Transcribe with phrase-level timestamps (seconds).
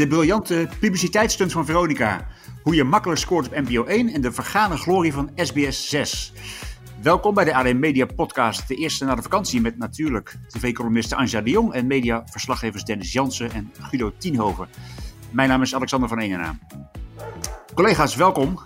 [0.00, 2.26] De briljante publiciteitsstunt van Veronica.
[2.62, 6.32] Hoe je makkelijk scoort op NPO 1 en de vergane glorie van SBS 6.
[7.02, 11.40] Welkom bij de AD Media Podcast, de eerste na de vakantie met natuurlijk tv-columniste Anja
[11.40, 14.68] de Jong en mediaverslaggevers Dennis Jansen en Guido Tienhoven.
[15.30, 16.58] Mijn naam is Alexander van Eenena.
[17.74, 18.58] Collega's, welkom.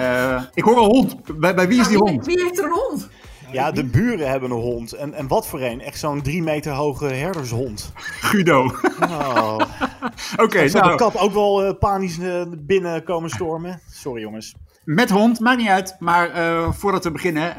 [0.00, 1.38] Uh, ik hoor een hond.
[1.38, 2.26] Bij, bij wie is die hond?
[2.26, 3.08] Wie heeft er een hond?
[3.52, 4.92] Ja, de buren hebben een hond.
[4.92, 5.80] En, en wat voor een?
[5.80, 7.92] Echt zo'n drie meter hoge herdershond.
[8.20, 8.74] Guido.
[9.00, 9.60] Oh.
[10.32, 10.90] Oké, okay, nou.
[10.90, 13.80] de kap ook wel uh, panisch uh, binnen komen stormen?
[13.90, 14.54] Sorry jongens.
[14.84, 15.96] Met hond, maakt niet uit.
[15.98, 17.56] Maar uh, voordat we beginnen,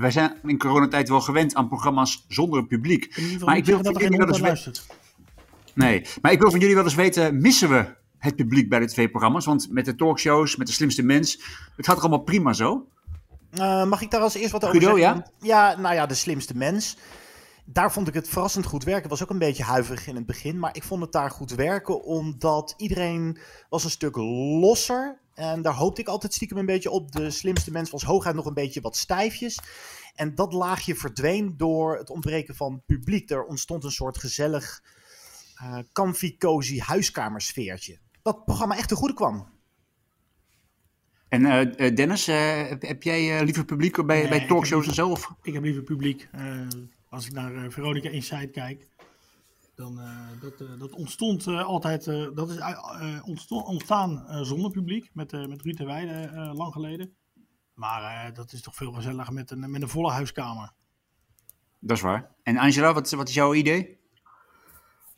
[0.00, 3.20] wij zijn in coronatijd wel gewend aan programma's zonder publiek.
[3.44, 4.72] Maar ik wil dat jullie wel eens weten.
[5.74, 7.84] Nee, maar ik wil van jullie wel eens weten, missen we
[8.18, 9.44] het publiek bij de tv-programma's?
[9.44, 11.42] Want met de talkshows, met de slimste mens,
[11.76, 12.86] het gaat er allemaal prima zo.
[13.88, 15.24] Mag ik daar als eerst wat over Guido, zeggen?
[15.40, 15.70] Ja?
[15.70, 16.96] ja, nou ja, de slimste mens.
[17.70, 19.02] Daar vond ik het verrassend goed werken.
[19.02, 20.58] Het was ook een beetje huiverig in het begin.
[20.58, 22.02] Maar ik vond het daar goed werken.
[22.02, 23.38] Omdat iedereen
[23.68, 25.20] was een stuk losser.
[25.34, 27.12] En daar hoopte ik altijd stiekem een beetje op.
[27.12, 29.58] De slimste mens was hooguit nog een beetje wat stijfjes.
[30.14, 33.30] En dat laagje verdween door het ontbreken van publiek.
[33.30, 34.82] Er ontstond een soort gezellig,
[35.62, 37.98] uh, comfy, cozy huiskamersfeertje.
[38.22, 39.46] Dat programma echt te goede kwam.
[41.28, 42.36] En uh, Dennis, uh,
[42.78, 45.08] heb jij uh, liever publiek bij, nee, bij talkshows en zo?
[45.08, 45.34] Of?
[45.42, 46.28] Ik heb liever publiek.
[47.08, 48.88] Als ik naar Veronica Inside kijk,
[49.74, 50.00] dan
[50.40, 52.58] dat, dat ontstond altijd, dat is
[53.24, 57.14] ontstond, ontstaan zonder publiek, met, met Ruud de Weide lang geleden.
[57.74, 60.72] Maar dat is toch veel gezelliger met een, met een volle huiskamer.
[61.78, 62.34] Dat is waar.
[62.42, 63.98] En Angela, wat, wat is jouw idee?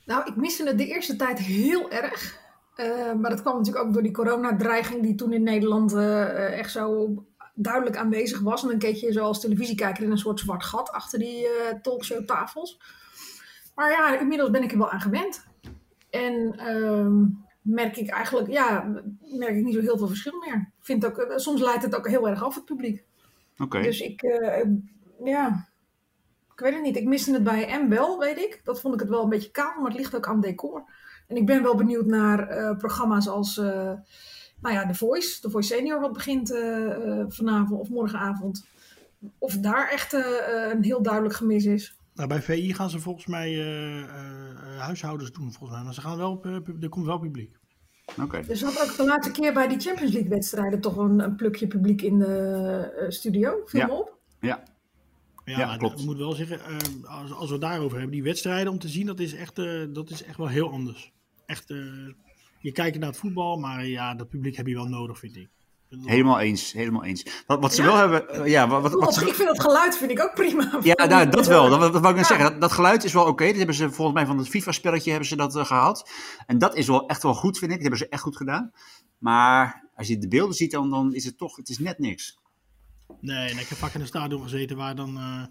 [0.04, 2.38] Nou, ik miste het de eerste tijd heel erg.
[2.76, 6.70] Uh, maar dat kwam natuurlijk ook door die coronadreiging die toen in Nederland uh, echt
[6.70, 7.14] zo
[7.54, 8.62] duidelijk aanwezig was.
[8.62, 12.80] En dan keek je zoals televisiekijker in een soort zwart gat achter die uh, talkshowtafels.
[13.74, 15.46] Maar ja, inmiddels ben ik er wel aan gewend.
[16.10, 17.24] En ehm,
[17.62, 20.70] merk ik eigenlijk, ja, merk ik niet zo heel veel verschil meer.
[20.80, 23.04] Vind ook, soms leidt het ook heel erg af, het publiek.
[23.52, 23.62] Oké.
[23.62, 23.82] Okay.
[23.82, 24.20] Dus ik,
[25.24, 25.68] ja,
[26.52, 26.96] ik weet het niet.
[26.96, 28.60] Ik miste het bij M wel, weet ik.
[28.64, 30.84] Dat vond ik het wel een beetje kaal, maar het ligt ook aan decor.
[31.28, 33.60] En ik ben wel benieuwd naar programma's als
[34.60, 35.40] nou ja, The Voice.
[35.40, 38.66] The Voice Senior, wat begint uh, vanavond of morgenavond.
[39.38, 40.12] Of daar echt
[40.72, 41.94] een heel duidelijk gemis is.
[42.14, 43.54] Nou, bij VI gaan ze volgens mij
[44.78, 45.82] huishoudens doen, volgens mij.
[45.84, 46.44] Maar ze gaan wel,
[46.80, 47.56] er komt wel publiek.
[48.22, 48.44] Okay.
[48.48, 51.66] Er zat ook de laatste keer bij die Champions League wedstrijden toch een, een plukje
[51.66, 53.62] publiek in de studio.
[53.64, 53.88] Viel ja.
[53.88, 54.18] op?
[54.40, 54.62] Ja.
[55.44, 56.00] Ja, ja klopt.
[56.00, 56.60] Ik moet wel zeggen,
[57.02, 59.56] als, als we het daarover hebben, die wedstrijden om te zien, dat is echt,
[59.94, 61.12] dat is echt wel heel anders
[61.50, 62.12] echt, uh,
[62.60, 65.48] je kijkt naar het voetbal, maar ja, dat publiek heb je wel nodig, vind ik.
[66.04, 67.26] Helemaal eens, helemaal eens.
[67.46, 67.88] Wat, wat ze ja?
[67.88, 69.26] wel hebben, uh, ja, wat, wat, wat ze...
[69.26, 70.78] Ik vind het geluid vind ik ook prima.
[70.82, 71.68] Ja, nou, dat wel.
[71.68, 72.26] Dat, dat wou ik ja.
[72.26, 72.50] zeggen.
[72.50, 73.30] Dat, dat, geluid is wel oké.
[73.30, 73.46] Okay.
[73.46, 76.10] Dat hebben ze volgens mij van het FIFA-spelletje hebben ze dat uh, gehad.
[76.46, 77.76] En dat is wel echt wel goed, vind ik.
[77.76, 78.72] Dat hebben ze echt goed gedaan.
[79.18, 82.38] Maar als je de beelden ziet, dan, dan is het toch, het is net niks.
[83.20, 85.44] Nee, en ik heb vaak in een stadion gezeten waar dan uh,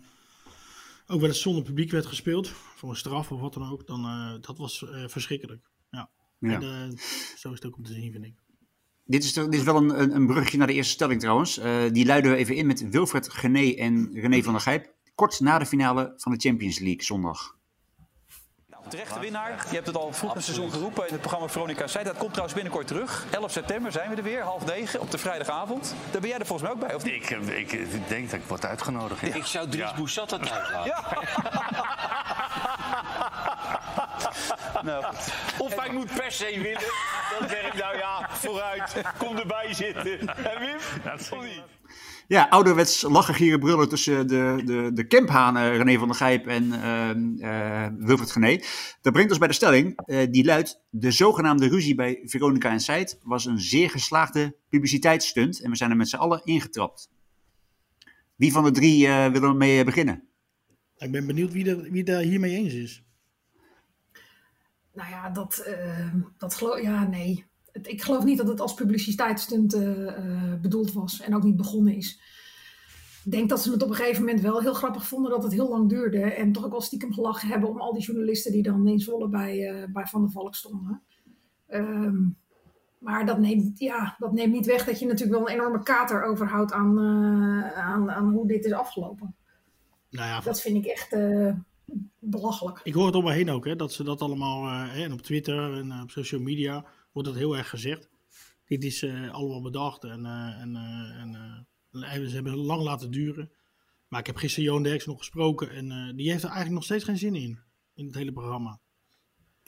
[1.08, 2.47] ook wel eens zonder publiek werd gespeeld.
[2.47, 3.88] Voor een straf of wat dan ook.
[3.88, 5.62] Dan, uh, dat was uh, verschrikkelijk.
[6.39, 6.51] Ja.
[6.51, 6.97] En, uh,
[7.35, 8.33] zo is het ook om te zien, vind ik.
[9.05, 11.59] Dit is, dit is wel een, een, een brugje naar de eerste stelling trouwens.
[11.59, 14.94] Uh, die luiden we even in met Wilfred Gené en René van der Gijp.
[15.16, 17.57] Kort na de finale van de Champions League zondag.
[18.89, 19.66] Terechte winnaar.
[19.69, 22.03] Je hebt het al vroeg in het seizoen geroepen in het programma Veronica zei.
[22.03, 23.25] Dat komt trouwens binnenkort terug.
[23.31, 25.95] 11 september zijn we er weer, half negen, op de vrijdagavond.
[26.11, 27.13] Daar ben jij er volgens mij ook bij, of niet?
[27.13, 29.22] Ik, ik, ik denk dat ik word uitgenodigd.
[29.22, 29.33] Ja.
[29.33, 29.95] Ik zou Dries ja.
[29.95, 30.83] Bouchat dat uitlaten.
[30.91, 32.47] Ja.
[34.84, 35.06] Nou.
[35.57, 36.91] Of hij moet per se winnen.
[37.40, 39.01] Dan zeg ik nou ja, vooruit.
[39.17, 40.19] Kom erbij zitten.
[40.19, 40.78] En Wim?
[41.03, 41.63] Dat niet?
[42.28, 46.63] Ja, ouderwets lachen, gieren, brullen tussen de, de, de camphanen René van der Gijp en
[46.63, 47.09] uh,
[47.50, 48.62] uh, Wilfred Gené.
[49.01, 50.81] Dat brengt ons bij de stelling, uh, die luidt...
[50.90, 55.61] De zogenaamde ruzie bij Veronica en Seid was een zeer geslaagde publiciteitsstunt...
[55.61, 57.09] en we zijn er met z'n allen ingetrapt.
[58.35, 60.23] Wie van de drie wil er mee beginnen?
[60.97, 63.03] Ik ben benieuwd wie, er, wie daar hiermee eens is.
[64.99, 65.67] Nou ja, dat,
[66.37, 67.49] dat geloof Ja, nee
[67.81, 71.96] ik geloof niet dat het als publiciteitsstunt uh, uh, bedoeld was en ook niet begonnen
[71.96, 72.22] is.
[73.25, 75.51] Ik denk dat ze het op een gegeven moment wel heel grappig vonden dat het
[75.51, 76.22] heel lang duurde.
[76.22, 79.29] En toch ook wel stiekem gelachen hebben om al die journalisten die dan in Zwolle
[79.29, 81.02] bij, uh, bij Van der Valk stonden.
[81.67, 82.37] Um,
[82.97, 86.23] maar dat neemt, ja, dat neemt niet weg dat je natuurlijk wel een enorme kater
[86.23, 86.99] overhoudt aan,
[87.75, 89.35] aan, aan hoe dit is afgelopen.
[90.09, 91.11] Nou ja, dat vind ik echt
[92.20, 92.80] belachelijk.
[92.84, 95.74] Ik hoor het om me heen ook, hè, dat ze dat allemaal en op Twitter
[95.74, 98.09] en op social media wordt dat heel erg gezegd.
[98.66, 100.74] Dit is uh, allemaal bedacht en, uh, en,
[101.94, 103.52] uh, en ze hebben het lang laten duren.
[104.08, 107.03] Maar ik heb gisteren Johan Derks nog gesproken en die heeft er eigenlijk nog steeds
[107.03, 107.59] geen zin in,
[107.94, 108.80] in het hele programma.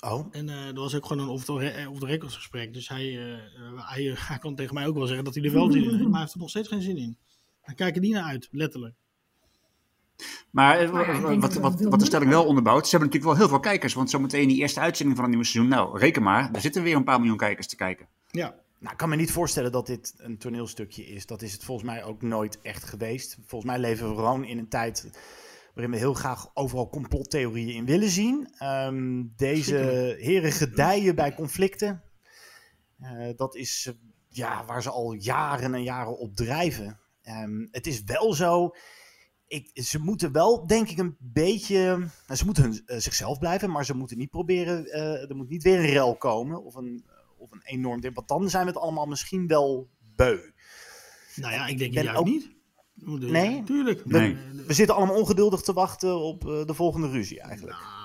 [0.01, 2.73] Oh, En eh er was ook gewoon een off-the-record gesprek.
[2.73, 5.43] Dus hij, eh, eh, hij, eh, hij kan tegen mij ook wel zeggen dat hij
[5.43, 6.01] er wel zin in heeft.
[6.01, 7.17] Maar hij heeft er nog steeds geen zin in.
[7.61, 8.95] Hij kijkt er niet naar uit, letterlijk.
[10.51, 13.09] Maar eh, Maar ja, ik denk wat, wat, wat de stelling wel onderbouwt, ze hebben
[13.09, 13.93] natuurlijk wel heel veel kijkers.
[13.93, 16.95] Want zometeen die eerste uitzending van het nieuwe seizoen, nou, reken maar, daar zitten weer
[16.95, 18.07] een paar miljoen kijkers te kijken.
[18.27, 21.25] Ja, Nou, ik kan me niet voorstellen dat dit een toneelstukje is.
[21.25, 23.37] Dat is het volgens mij ook nooit echt geweest.
[23.45, 25.09] Volgens mij leven we gewoon in een tijd
[25.73, 28.47] waarin we heel graag overal complottheorieën in willen zien.
[28.57, 29.75] Ehm, deze
[30.19, 32.03] heren gedijen bij conflicten.
[32.99, 33.93] Eh, dat is eh,
[34.29, 36.99] ja, waar ze al jaren en jaren op drijven.
[37.21, 38.75] Ehm, het is wel zo.
[39.51, 41.97] Ik, ze moeten wel, denk ik, een beetje.
[41.97, 44.85] nou, ze moeten hun, eh, zichzelf blijven, maar ze moeten niet proberen.
[44.91, 47.05] eh, er moet niet weer een rel komen of een,
[47.37, 48.15] of een enorm ding.
[48.15, 50.37] Want dan zijn we het allemaal misschien wel beu.
[51.35, 52.49] nou ja, ik denk ben juist ook- niet.
[53.31, 53.63] Nee?
[53.63, 54.05] Tuurlijk.
[54.05, 54.33] Nee.
[54.33, 57.77] Eh, We zitten allemaal ongeduldig te wachten op eh, de volgende ruzie eigenlijk.
[57.79, 58.00] Nou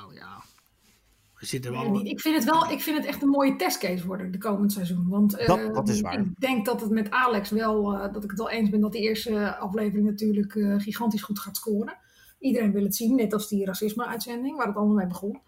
[1.51, 4.73] we Ik vind het wel, ik vind het echt een mooie testcase worden de komend
[4.73, 5.09] seizoen.
[5.09, 6.19] Want Dat- eh, dat is waar.
[6.19, 8.93] ik denk dat het met Alex wel, eh, dat ik het wel eens ben dat
[8.93, 11.97] die eerste aflevering natuurlijk eh, gigantisch goed gaat scoren.
[12.39, 15.41] Iedereen wil het zien, net als die racisme-uitzending, waar het allemaal mee begon.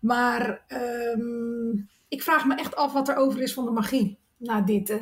[0.00, 1.70] Maar ehm,
[2.08, 5.00] ik vraag me echt af wat er over is van de magie na dit,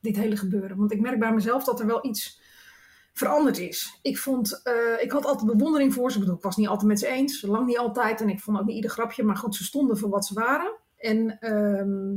[0.00, 0.76] dit hele gebeuren.
[0.76, 2.40] Want ik merk bij mezelf dat er wel iets
[3.14, 3.98] veranderd is.
[4.02, 6.14] Ik, vond, eh, ik had altijd bewondering voor ze.
[6.16, 8.20] Ik bedoel, ik was niet altijd met ze eens, lang niet altijd.
[8.20, 10.74] En ik vond ook niet ieder grapje, maar goed, ze stonden voor wat ze waren.
[10.96, 12.12] En ehm,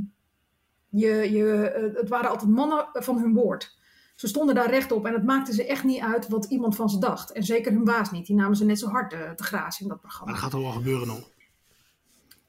[0.89, 3.75] je, je, eh, het waren altijd mannen van hun woord.
[4.15, 6.99] Ze stonden daar rechtop en het maakte ze echt niet uit wat iemand van ze
[6.99, 7.31] dacht.
[7.31, 8.25] En zeker hun baas niet.
[8.25, 10.31] Die namen ze net zo hard eh, te grazen in dat Maar programma.
[10.31, 11.31] dat gaat er wel gebeuren nog.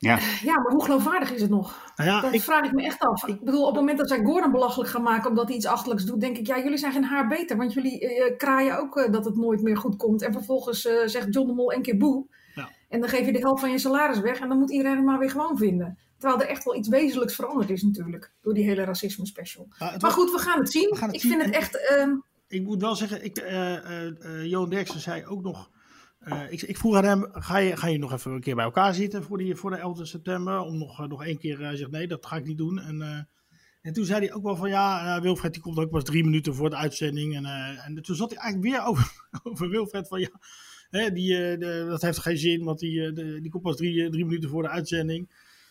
[0.00, 1.93] Ja, Ja, maar hoe geloofwaardig is het nog?
[1.97, 3.27] Nou ja, Dat ik, vraag ik me echt af.
[3.27, 6.05] Ik bedoel, op het moment dat zij Gordon belachelijk gaan maken omdat hij iets achterlijks
[6.05, 7.56] doet, denk ik, ja, jullie zijn geen haar beter.
[7.56, 10.23] Want jullie eh, kraaien ook eh, dat het nooit meer goed komt.
[10.23, 12.27] En vervolgens eh, zegt John de Mol een keer boe.
[12.55, 12.71] Ja.
[12.89, 15.05] En dan geef je de helft van je salaris weg en dan moet iedereen het
[15.05, 15.99] maar weer gewoon vinden.
[16.19, 19.69] Terwijl er echt wel iets wezenlijks veranderd is natuurlijk, door die hele racisme special.
[19.79, 20.89] maar goed, we gaan het zien.
[20.91, 21.89] We gaan het ik zien vind het echt...
[21.89, 22.11] ehm,
[22.49, 25.71] ik moet wel zeggen, ik, eh eh eh, Johan Derksen zei ook nog.
[26.33, 28.65] Eh, ik, ik vroeg aan hem: ga je, ga je nog even een keer bij
[28.65, 30.61] elkaar zitten voor, die, voor de 11 september?
[30.61, 31.59] Om nog, eh, nog één keer.
[31.59, 32.79] Hij zegt: nee, dat ga ik niet doen.
[32.79, 33.21] En, eh,
[33.83, 36.25] en toen zei hij ook wel van ja, eh, Wilfred die komt ook pas drie
[36.25, 37.35] minuten voor de uitzending.
[37.37, 40.31] En, eh, en toen zat hij eigenlijk weer over, over Wilfred van ja.
[40.91, 44.05] Hè, die, eh, de, dat heeft geen zin, want die, eh, die komt pas drie,
[44.05, 45.31] eh, drie minuten voor de uitzending.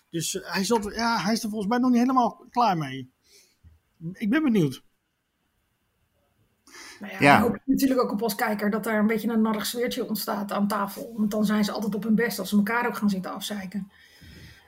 [0.09, 3.11] Dus eh, hij, zat, ja, hij is er volgens mij nog niet helemaal klaar mee.
[4.13, 4.83] Ik ben benieuwd.
[6.99, 7.35] Nou ja, Ja.
[7.35, 10.51] ik hoop natuurlijk ook op als kijker dat daar een beetje een narrig sfeertje ontstaat
[10.51, 11.13] aan tafel.
[11.15, 13.91] Want dan zijn ze altijd op hun best als ze elkaar ook gaan zitten afzeiken.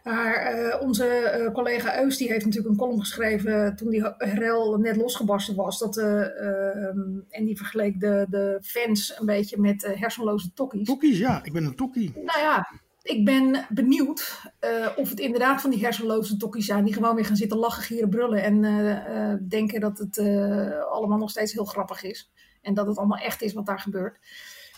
[0.03, 4.77] Maar eh, onze eh, collega Eus die heeft natuurlijk een column geschreven toen die rel
[4.77, 5.79] net losgebarsten was.
[5.79, 6.99] Dat, eh, ehm,
[7.29, 10.87] en die vergeleek de, de fans een beetje met hersenloze tokkies.
[10.87, 12.11] Tokkies, ja, ik ben een tokkie.
[12.15, 12.69] Nou ja,
[13.09, 17.25] ik ben benieuwd eh, of het inderdaad van die hersenloze tokkies zijn die gewoon weer
[17.25, 21.53] gaan zitten lachen, gieren, brullen en eh, eh, denken dat het eh, allemaal nog steeds
[21.53, 22.31] heel grappig is.
[22.61, 24.17] En dat het allemaal echt is wat daar gebeurt.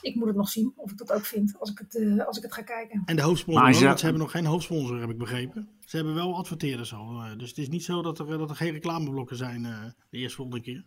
[0.02, 2.38] Ik moet het nog zien of ik dat ook vind als ik het, eh, als
[2.38, 3.02] ik het ga kijken.
[3.06, 3.64] En de hoofdsponsor,
[3.98, 5.70] ze- hebben nog geen hoofdsponsor, heb ik begrepen.
[5.86, 7.22] Ze hebben wel adverteerders al.
[7.22, 10.18] eh, dus het is niet zo dat er, dat er geen reclameblokken zijn eh, de
[10.18, 10.86] eerste volgende keer.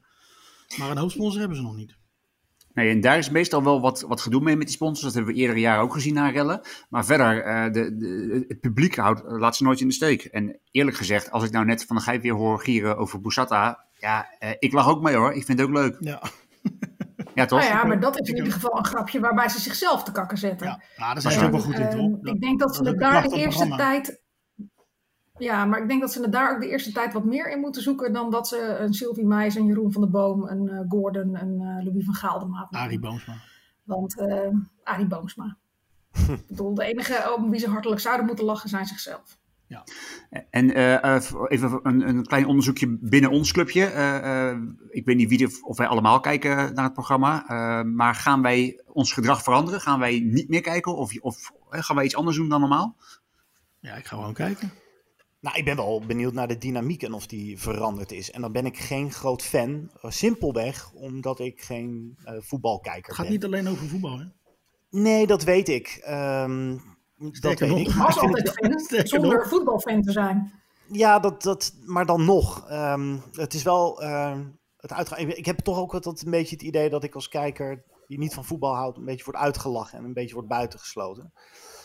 [0.79, 1.97] Maar een hoofdsponsor hebben ze nog niet.
[2.75, 5.03] Nee, en daar is meestal wel wat, wat gedoe mee met die sponsors.
[5.03, 6.61] Dat hebben we eerdere jaren ook gezien na rellen.
[6.89, 10.25] Maar verder, eh, de, de, het publiek houdt, laat ze nooit in de steek.
[10.25, 13.85] En eerlijk gezegd, als ik nou net Van de Gijp weer hoor gieren over Boussata...
[13.99, 15.33] Ja, eh, ik lach ook mee hoor.
[15.33, 15.97] Ik vind het ook leuk.
[16.01, 16.23] Ja,
[17.35, 17.59] Ja, toch?
[17.59, 20.39] Nou ja, maar dat is in ieder geval een grapje waarbij ze zichzelf te kakken
[20.39, 20.67] zetten.
[20.67, 20.83] ja.
[20.97, 22.35] ja daar zijn ze En, ook wel goed in, ehm, toch?
[22.35, 23.77] Ik denk dat ze is het daar de eerste programma.
[23.77, 24.23] tijd.
[25.39, 27.61] Ja, maar ik denk dat ze het daar ook de eerste tijd wat meer in
[27.61, 30.81] moeten zoeken dan dat ze een Sylvie Meijs, een Jeroen van der Boom, een eh,
[30.89, 32.73] Gordon, een eh, Louis van Gaal de maat.
[32.73, 33.35] Arie Boomsma.
[33.85, 34.49] Want eh
[34.83, 35.57] Arie Boomsma.
[36.29, 39.39] ik bedoel, de enige om wie ze hartelijk zouden moeten lachen zijn zichzelf.
[40.51, 43.85] En eh, eh, even een, een klein onderzoekje binnen ons clubje.
[43.85, 44.59] Eh, eh,
[44.91, 47.45] ik weet niet wie de, of wij allemaal kijken naar het programma.
[47.47, 49.81] eh, maar gaan wij ons gedrag veranderen?
[49.81, 50.97] Gaan wij niet meer kijken?
[50.97, 52.97] Of, of gaan wij iets anders doen dan normaal?
[53.81, 54.73] Ja, ik ga gewoon kijken.
[55.45, 58.31] Nou, ik ben wel benieuwd naar de dynamiek en of die veranderd is.
[58.31, 59.91] En dan ben ik geen groot fan.
[60.03, 63.35] eh, Simpelweg omdat ik geen eh, voetbalkijker Het gaat ben.
[63.35, 64.25] niet alleen over voetbal, hè?
[64.91, 66.01] Nee, dat weet ik.
[66.03, 66.79] Ehm,
[67.41, 67.95] dat weet ik.
[67.95, 70.53] Maar Was altijd fan, zonder voetbalfan te zijn.
[70.91, 72.69] ja, dat, dat, maar dan nog.
[72.69, 74.45] Ehm, het is wel ehm,
[74.77, 75.19] het uitgaan.
[75.19, 78.19] Ik, ik heb toch ook altijd een beetje het idee dat ik als kijker die
[78.19, 81.33] niet van voetbal houdt, een beetje wordt uitgelachen en een beetje wordt buitengesloten.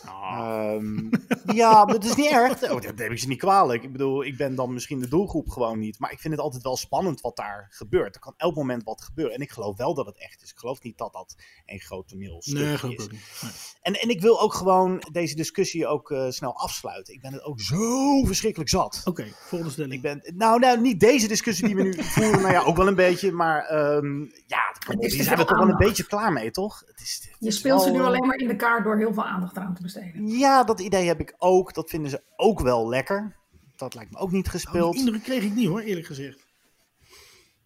[0.04, 0.74] Ah.
[0.74, 1.08] Ehm,
[1.60, 2.70] Ja, maar dat is niet erg.
[2.70, 3.82] Oh, dat neem ik ze niet kwalijk.
[3.82, 5.98] Ik bedoel, ik ben dan misschien de doelgroep gewoon niet.
[5.98, 8.14] Maar ik vind het altijd wel spannend wat daar gebeurt.
[8.14, 9.34] Er kan elk moment wat gebeuren.
[9.34, 10.50] En ik geloof wel dat het echt is.
[10.50, 13.08] Ik geloof niet dat dat een groot toneelstuk Nee, geloof is.
[13.08, 13.38] niet.
[13.42, 13.50] Nee.
[13.82, 17.14] En, en ik wil ook gewoon deze discussie ook eh, snel afsluiten.
[17.14, 19.02] Ik ben het ook zo verschrikkelijk zat.
[19.04, 19.94] Oké, volgende stelling.
[19.94, 22.40] Ik ben, nou, nou, niet deze discussie die we nu voeren.
[22.40, 23.32] Nou ja, ook wel een beetje.
[23.32, 26.50] Maar ehm, ja, is die te zijn we veel toch wel een beetje klaar mee,
[26.50, 26.82] toch?
[26.86, 29.12] Het is, het Je is speelt ze nu alleen maar in de kaart door heel
[29.14, 29.88] veel aandacht eraan te besteden.
[30.24, 31.74] Ja, dat idee heb ik ook.
[31.74, 33.36] Dat vinden ze ook wel lekker.
[33.76, 34.92] Dat lijkt me ook niet Nou, gespeeld.
[34.92, 36.46] die indruk kreeg ik niet hoor, eerlijk gezegd.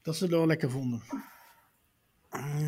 [0.03, 1.03] Dat ze het wel lekker vonden.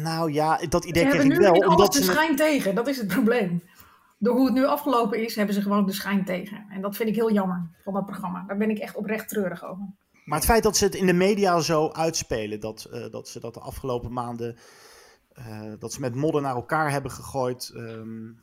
[0.02, 1.52] Nou ja, dat Ze idee kreeg ik nu wel.
[1.52, 2.75] alles Omdat de ze het- schijn tegen.
[2.75, 3.62] Dat is het probleem.
[4.18, 6.66] Door hoe het nu afgelopen is, hebben ze gewoon de schijn tegen.
[6.70, 8.44] En dat vind ik heel jammer van dat programma.
[8.46, 9.84] Daar ben ik echt oprecht treurig over.
[10.25, 13.40] Maar het feit dat ze het in de media zo uitspelen, dat, eh, dat ze
[13.40, 14.56] dat de afgelopen maanden,
[15.32, 18.34] eh, dat ze met modder naar elkaar hebben gegooid ehm, eh,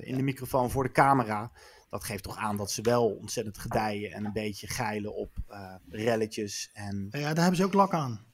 [0.00, 1.50] in de microfoon voor de camera,
[1.90, 5.74] dat geeft toch aan dat ze wel ontzettend gedijen en een beetje geilen op eh,
[5.88, 6.70] relletjes.
[6.72, 8.24] En Ja, daar hebben ze ook lak aan.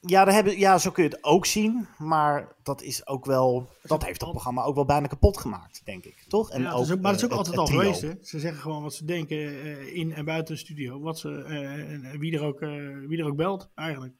[0.00, 3.68] ja, daar hebben, ja, zo kun je het ook zien, maar dat is ook wel,
[3.82, 6.50] dat heeft het programma ook wel bijna kapot gemaakt, denk ik, toch?
[6.50, 8.00] En Ja, het is ook, maar het is ook eh, altijd het al geweest.
[8.02, 8.12] Hè?
[8.22, 11.00] Ze zeggen gewoon wat ze denken eh, in en buiten de studio.
[11.00, 12.70] Wat ze, eh, en wie, er ook, eh,
[13.06, 14.14] wie er ook belt, eigenlijk.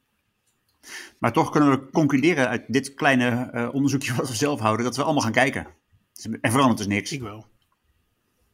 [1.19, 4.97] Maar toch kunnen we concluderen uit dit kleine eh, onderzoekje wat we zelf houden, dat
[4.97, 5.67] we allemaal gaan kijken.
[6.41, 7.13] Er verandert dus niks.
[7.13, 7.47] Ik wel.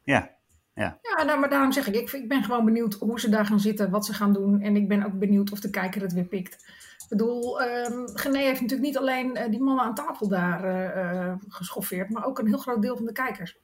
[0.03, 0.31] Ja,
[0.75, 3.59] Ja, nou, maar daarom zeg ik, ik, ik ben gewoon benieuwd hoe ze daar gaan
[3.59, 4.61] zitten, wat ze gaan doen.
[4.61, 6.53] En ik ben ook benieuwd of de kijker het weer pikt.
[6.97, 11.27] Ik bedoel, ehm Gené heeft natuurlijk niet alleen eh, die mannen aan tafel daar eh,
[11.29, 13.57] eh, geschoffeerd, maar ook een heel groot deel van de kijkers.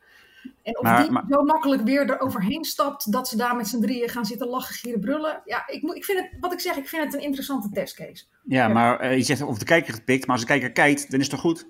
[0.63, 3.81] En of Maar- die maar- zo makkelijk weer eroverheen stapt, dat ze daar met z'n
[3.81, 5.41] drieën gaan zitten lachen, gieren, brullen.
[5.45, 8.25] Ja, ik, moet, ik vind het, wat ik zeg, ik vind het een interessante testcase.
[8.43, 11.19] ja maar je zegt of de kijker het pikt, maar als de kijker kijkt, dan
[11.19, 11.67] is het toch goed?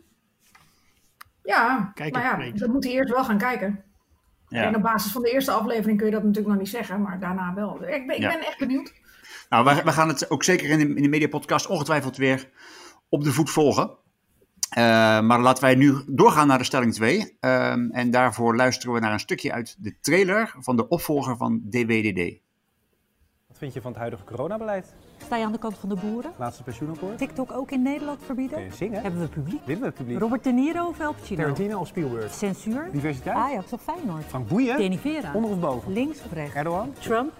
[1.50, 3.68] Ja, Kijk, maar ja, dan moet hij eerst wel gaan kijken.
[4.50, 4.74] En Ja.
[4.76, 7.54] op basis van de eerste aflevering kun je dat natuurlijk nog niet zeggen, maar daarna
[7.54, 7.76] wel.
[7.84, 8.30] Ik ben, ik Ja.
[8.30, 8.94] ben echt benieuwd.
[9.50, 12.50] Nou, we, we gaan het ook zeker in de, in de mediapodcast ongetwijfeld weer
[13.10, 13.98] op de voet volgen.
[14.70, 14.84] Eh,
[15.22, 17.38] maar laten wij nu doorgaan naar de stelling 2.
[17.40, 21.62] Ehm, en daarvoor luisteren we naar een stukje uit de trailer van de opvolger van
[21.70, 22.40] DWDD.
[23.50, 24.94] Wat vind je van het huidige coronabeleid?
[25.26, 26.32] Sta je aan de kant van de boeren?
[26.38, 27.18] Laatste pensioenakkoord?
[27.18, 28.64] TikTok ook in Nederland Kun verbieden?
[28.64, 29.02] je zingen?
[29.02, 29.66] Hebben we publiek?
[29.66, 30.20] Willen we het publiek?
[30.20, 31.42] Robert De Niro of El Pacino?
[31.42, 32.34] Tarantino of Spielberg?
[32.34, 32.90] Censuur?
[32.92, 33.36] Diversiteit?
[33.36, 34.24] Ajax of Feyenoord?
[34.26, 34.78] Frank Boeien?
[34.78, 35.34] Denivera?
[35.34, 35.94] Onder of boven?
[35.94, 36.56] Links of rechts?
[36.56, 36.94] Erdogan?
[37.00, 37.34] Trump?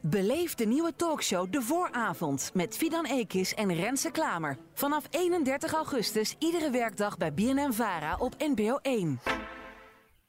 [0.00, 4.56] Beleef de nieuwe talkshow De Vooravond met Fidan Ekis en Renze Klamer.
[4.74, 9.20] Vanaf 31 augustus iedere werkdag bij BNN Vara op NPO 1.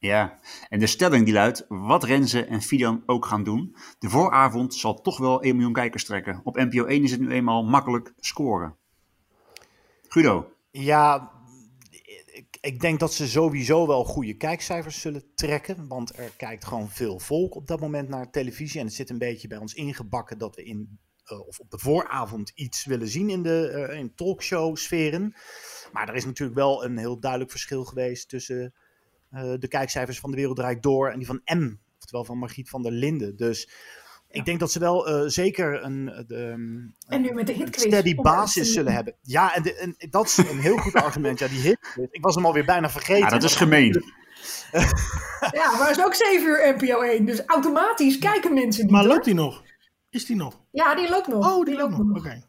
[0.04, 4.74] Ja, en de stelling die luidt, wat Renze en Fidan ook gaan doen, de vooravond
[4.74, 6.42] zal toch wel 1 miljoen kijkers trekken.
[6.44, 8.76] Op NPO 1 is het nu eenmaal makkelijk scoren.
[10.08, 11.32] Guido, Ja,
[12.62, 15.88] ik, denk dat ze sowieso wel goede kijkcijfers zullen trekken.
[15.88, 18.80] Want er kijkt gewoon veel volk op dat moment naar televisie.
[18.80, 21.80] En het zit een beetje bij ons ingebakken dat we in, eh, of op de
[21.80, 25.36] vooravond iets willen zien in de eh, talkshow-sferen.
[25.92, 28.74] Maar er is natuurlijk wel een heel duidelijk verschil geweest tussen
[29.60, 31.76] de kijkcijfers van De Wereld Draait Door en die van M.
[32.00, 33.36] Oftewel van Margriet van der Linden.
[33.36, 33.70] Dus
[34.34, 36.50] ik denk dat ze wel eh, zeker een, eh, de,
[37.08, 39.16] En nu met de steady basis zullen hebben.
[39.22, 41.40] Ja, en, de, en dat is een heel goed argument.
[41.40, 41.78] Ja, die hit.
[42.12, 43.24] Ik was hem alweer bijna vergeten.
[43.24, 43.92] ja, dat is gemeen.
[45.52, 47.26] Ja, maar het is ook 7 uur NPO 1.
[47.26, 48.92] Dus automatisch kijken mensen niet.
[48.92, 49.64] Maar loopt die nog?
[50.10, 50.60] Is die nog?
[50.72, 51.54] Ja, die loopt nog.
[51.54, 52.18] Oh, die loopt nog.
[52.18, 52.44] Oké.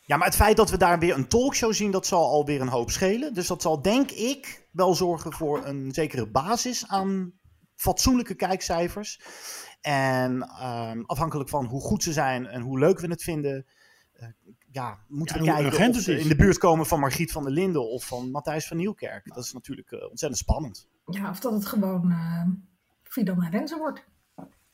[0.00, 2.68] Ja, maar het feit dat we daar weer een talkshow zien, dat zal alweer een
[2.68, 3.34] hoop schelen.
[3.34, 7.32] Dus dat zal, denk ik, wel zorgen voor een zekere basis aan
[7.74, 9.20] fatsoenlijke kijkcijfers.
[9.80, 13.66] En ehm, afhankelijk van hoe goed ze zijn en hoe leuk we het vinden,
[14.12, 14.28] eh,
[14.70, 17.52] ja, moeten Ja, we kijken of ze in de buurt komen van Margriet van der
[17.52, 19.34] Linden of van Matthijs van Nieuwkerk.
[19.34, 20.88] Dat is natuurlijk eh, ontzettend spannend.
[21.06, 22.42] Ja, of dat het gewoon eh
[23.02, 24.04] Fidan en Renze wordt.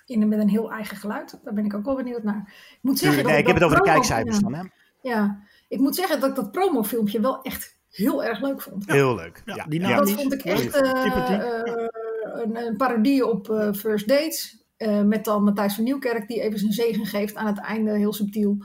[0.06, 1.40] In, met een heel eigen geluid.
[1.44, 2.54] Daar ben ik ook wel benieuwd naar.
[2.72, 4.62] Ik moet zeggen nee, ik dat heb het over de kijkcijfers ja, dan, hè?
[5.02, 8.90] Ja, ik moet zeggen dat ik dat promofilmpje wel echt heel erg leuk vond.
[8.90, 9.42] Heel leuk.
[9.44, 11.86] Ja, Ja, die naam dat is- vond ik echt eh, eh,
[12.42, 14.64] een, een parodie op eh, First Dates.
[14.76, 18.12] eh, met dan Matthijs van Nieuwkerk die even zijn zegen geeft aan het einde, heel
[18.12, 18.56] subtiel.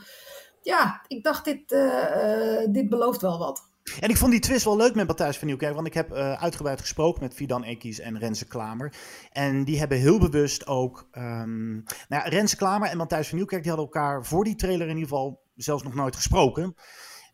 [0.62, 3.66] Ja, ik dacht, dit, eh, eh, dit belooft wel wat.
[4.00, 5.74] En ik vond die twist wel leuk met Matthijs van Nieuwkerk.
[5.76, 8.94] Want ik heb eh, uitgebreid gesproken met Fidan Ekies en Renze Klamer.
[9.32, 11.08] En die hebben heel bewust ook...
[11.12, 13.62] ehm nou ja, Renze Klamer en Matthijs van Nieuwkerk...
[13.64, 16.76] die hadden elkaar voor die trailer in ieder geval zelfs nog nooit gesproken.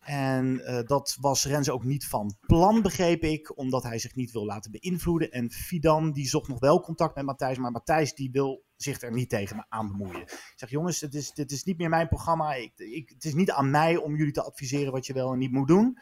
[0.04, 3.58] En eh, dat was Renze ook niet van plan, begreep ik.
[3.58, 5.32] Omdat hij zich niet wil laten beïnvloeden.
[5.32, 7.58] En Fidan die zocht nog wel contact met Matthijs.
[7.58, 10.22] Maar Matthijs die wil zich er niet tegen aan bemoeien.
[10.22, 12.54] Ik zeg, jongens, het is, dit is niet meer mijn programma.
[12.54, 15.40] Ik, ik, het is niet aan mij om jullie te adviseren wat je wel en
[15.40, 15.98] niet moet doen.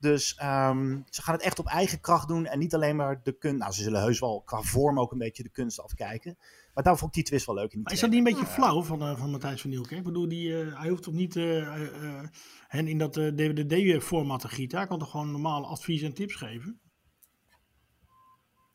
[0.00, 3.32] Dus ehm, ze gaan het echt op eigen kracht doen en niet alleen maar de
[3.32, 3.58] kunst.
[3.58, 6.38] Nou, ze zullen heus wel qua vorm ook een beetje de kunst afkijken.
[6.74, 7.82] Maar daar vond ik die twist wel leuk in.
[7.82, 9.98] Maar is dat niet een beetje flauw van, eh, van Matthijs van Nieuwkerk?
[9.98, 12.24] Ik bedoel, die, eh, hij hoeft toch niet eh, eh, eh,
[12.68, 14.78] hen in dat eh, DWD-format te gieten?
[14.78, 16.80] Hij kan toch gewoon normale advies en tips geven?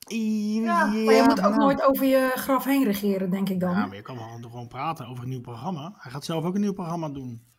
[0.07, 3.71] Ja, maar je moet ook nooit over je graf heen regeren, denk ik dan.
[3.71, 5.93] Ja, maar je kan wel gewoon praten over een nieuw programma.
[5.97, 7.53] Hij gaat zelf ook een nieuw programma doen.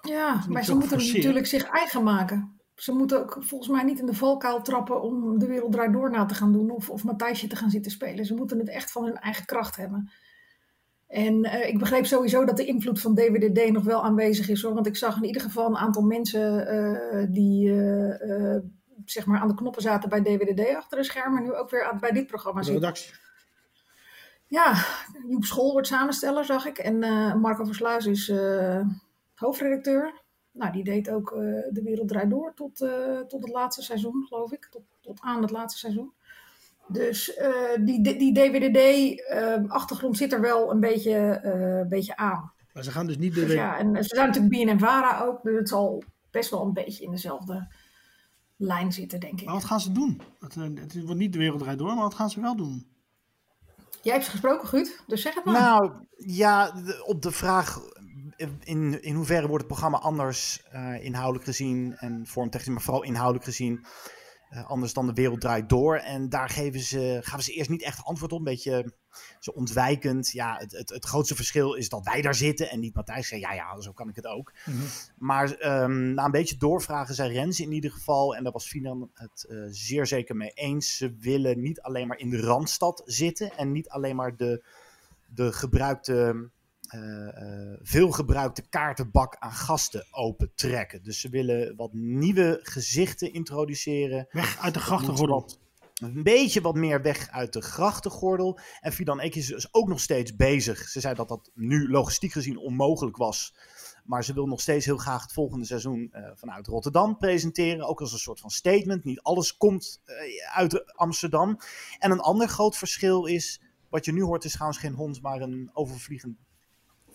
[0.00, 2.60] Ja, maar ze moeten natuurlijk zich eigen maken.
[2.74, 6.10] Ze moeten ook volgens mij niet in de valkuil trappen om de wereld draait door
[6.10, 8.24] na te gaan doen of, of Matthijsje te gaan zitten spelen.
[8.24, 10.10] Ze moeten het echt van hun eigen kracht hebben.
[11.08, 14.74] En eh, ik begreep sowieso dat de invloed van DWDD nog wel aanwezig is hoor.
[14.74, 18.56] Want ik zag in ieder geval een aantal mensen eh, die eh,
[19.04, 21.42] zeg maar aan de knoppen zaten bij DWDD achter de schermen.
[21.42, 22.82] Nu ook weer aan- bij dit programma De zitten.
[22.82, 23.14] redactie.
[24.46, 24.84] Ja,
[25.28, 26.78] Joep School wordt samensteller, zag ik.
[26.78, 26.98] En
[27.40, 28.32] Marco Versluis is
[29.34, 30.22] hoofdredacteur.
[30.54, 31.38] Nou, die deed ook eh,
[31.70, 34.68] De Wereld Draait Door tot, eh, tot het laatste seizoen, geloof ik.
[34.70, 36.12] Tot, tot aan het laatste seizoen.
[36.86, 42.52] Dus eh, die, die DWDD-achtergrond zit er wel een beetje, eh, een beetje aan.
[42.72, 43.40] Maar ze gaan dus niet de...
[43.40, 45.42] Dus ja, en ze zijn natuurlijk BNN-Vara ook.
[45.42, 47.68] Dus het zal best wel een beetje in dezelfde
[48.56, 49.46] lijn zitten, denk ik.
[49.46, 50.20] Maar wat gaan ze doen?
[50.40, 52.86] Het, het wordt niet de wereld draait door, maar wat gaan ze wel doen?
[54.02, 55.60] Jij hebt ze gesproken, Guut, dus zeg het maar.
[55.60, 57.80] Nou, ja, op de vraag
[58.60, 63.44] in, in hoeverre wordt het programma anders eh, inhoudelijk gezien en vormtechnisch, maar vooral inhoudelijk
[63.44, 63.84] gezien,
[64.54, 65.96] eh, anders dan de wereld draait door.
[65.96, 68.92] En daar geven ze, gaven ze eerst niet echt antwoord op, een beetje
[69.38, 70.30] zo ontwijkend.
[70.30, 73.40] Ja, het, het, het grootste verschil is dat wij daar zitten en niet Matthijs zei,
[73.40, 74.52] ja, ja, zo kan ik het ook.
[75.18, 79.10] Maar ehm, na een beetje doorvragen zei Rens in ieder geval, en daar was Finan
[79.14, 83.56] het eh, zeer zeker mee eens, ze willen niet alleen maar in de Randstad zitten
[83.56, 84.64] en niet alleen maar de,
[85.26, 86.50] de gebruikte,
[87.82, 91.02] veel gebruikte kaartenbak aan gasten opentrekken.
[91.02, 94.26] Dus ze willen wat nieuwe gezichten introduceren.
[94.30, 95.62] Weg uit de grachtengordel.
[95.94, 98.58] Een beetje wat meer weg uit de grachtengordel.
[98.80, 100.88] En Fidan Eek is dus ook nog steeds bezig.
[100.88, 103.54] Ze zei dat dat nu logistiek gezien onmogelijk was.
[104.04, 107.86] Maar ze wil nog steeds heel graag het volgende seizoen eh, vanuit Rotterdam presenteren.
[107.86, 109.04] Ook als een soort van statement.
[109.04, 110.16] Niet alles komt eh,
[110.54, 111.58] uit Amsterdam.
[111.98, 113.60] En een ander groot verschil is.
[113.90, 116.36] Wat je nu hoort is trouwens geen hond, maar een overvliegend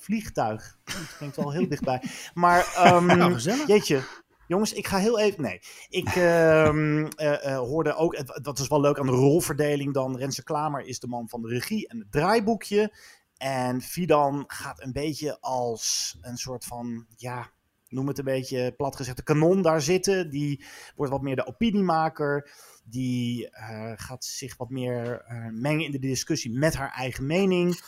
[0.10, 0.77] vliegtuig.
[0.83, 2.01] Dat klinkt wel heel dichtbij.
[2.33, 2.74] Maar
[3.05, 3.68] Nou, gezellig.
[3.68, 4.01] jeetje.
[4.48, 5.42] Jongens, ik ga heel even.
[5.42, 5.62] Nee.
[5.90, 8.44] Ik ehm, eh, eh, hoorde ook.
[8.44, 10.18] Dat is wel leuk aan de rolverdeling dan.
[10.18, 12.94] Renze Klamer is de man van de regie en het draaiboekje.
[13.38, 17.05] En Fidan gaat een beetje als een soort van.
[17.16, 17.51] Ja,
[17.88, 19.18] noem het een beetje plat gezegd.
[19.18, 20.29] De kanon daar zitten.
[20.29, 20.64] Die
[20.96, 22.51] wordt wat meer de opiniemaker.
[22.83, 27.81] Die eh, gaat zich wat meer mengen in de discussie met haar eigen mening.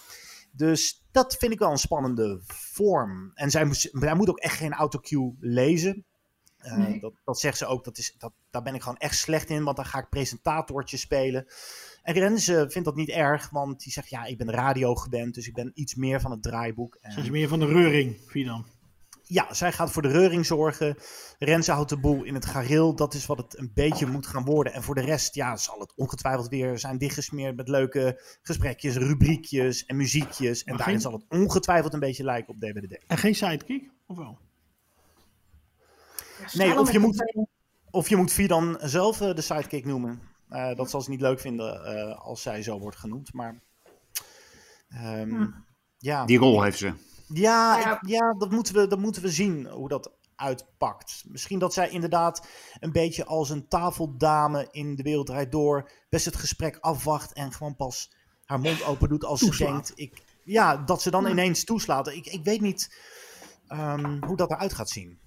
[0.51, 3.31] Dus dat vind ik wel een spannende vorm.
[3.33, 6.05] En zij, zij moet ook echt geen autocue lezen.
[6.57, 6.99] Eh, Nee.
[6.99, 7.83] dat, dat zegt ze ook.
[7.83, 10.97] Dat is, dat, daar ben ik gewoon echt slecht in, want dan ga ik presentatortje
[10.97, 11.45] spelen.
[12.03, 15.47] En Renze vindt dat niet erg, want die zegt: Ja, ik ben radio gewend, dus
[15.47, 16.97] ik ben iets meer van het draaiboek.
[17.01, 18.65] En Zijn ze meer van de reuring, Fidan?
[19.31, 20.95] Ja, zij gaat voor de reuring zorgen.
[21.39, 22.95] Renze houdt de boel in het gareel.
[22.95, 24.73] Dat is wat het een beetje moet gaan worden.
[24.73, 29.85] En voor de rest ja, zal het ongetwijfeld weer zijn dichtgesmeerd met leuke gesprekjes, rubriekjes
[29.85, 30.63] en muziekjes.
[30.63, 33.05] En Maar daarin geen- zal het ongetwijfeld een beetje lijken op DWDD.
[33.07, 33.89] En geen sidekick?
[34.07, 34.37] Of wel?
[36.53, 37.47] Nee, of je moet,
[37.91, 40.21] of je moet Fidan zelf eh, de sidekick noemen.
[40.49, 43.33] Eh, dat zal ze niet leuk vinden eh, als zij zo wordt genoemd.
[43.33, 43.59] Maar
[44.89, 45.45] ehm,
[45.97, 46.25] ja.
[46.25, 46.93] Die rol heeft ze.
[47.33, 47.93] Ja, Ja.
[48.01, 51.23] ik- ja dat, moeten we, dat moeten we zien hoe dat uitpakt.
[51.27, 52.47] Misschien dat zij inderdaad
[52.79, 57.51] een beetje als een tafeldame in de wereld rijdt door, best het gesprek afwacht en
[57.51, 58.11] gewoon pas
[58.45, 59.87] haar mond open doet als Toeslaat.
[59.87, 60.15] ze denkt.
[60.17, 61.29] Ik, ja, dat ze dan Ja.
[61.29, 62.07] ineens toeslaat.
[62.07, 62.95] Ik, ik weet niet
[63.67, 65.19] ehm, hoe dat eruit gaat zien.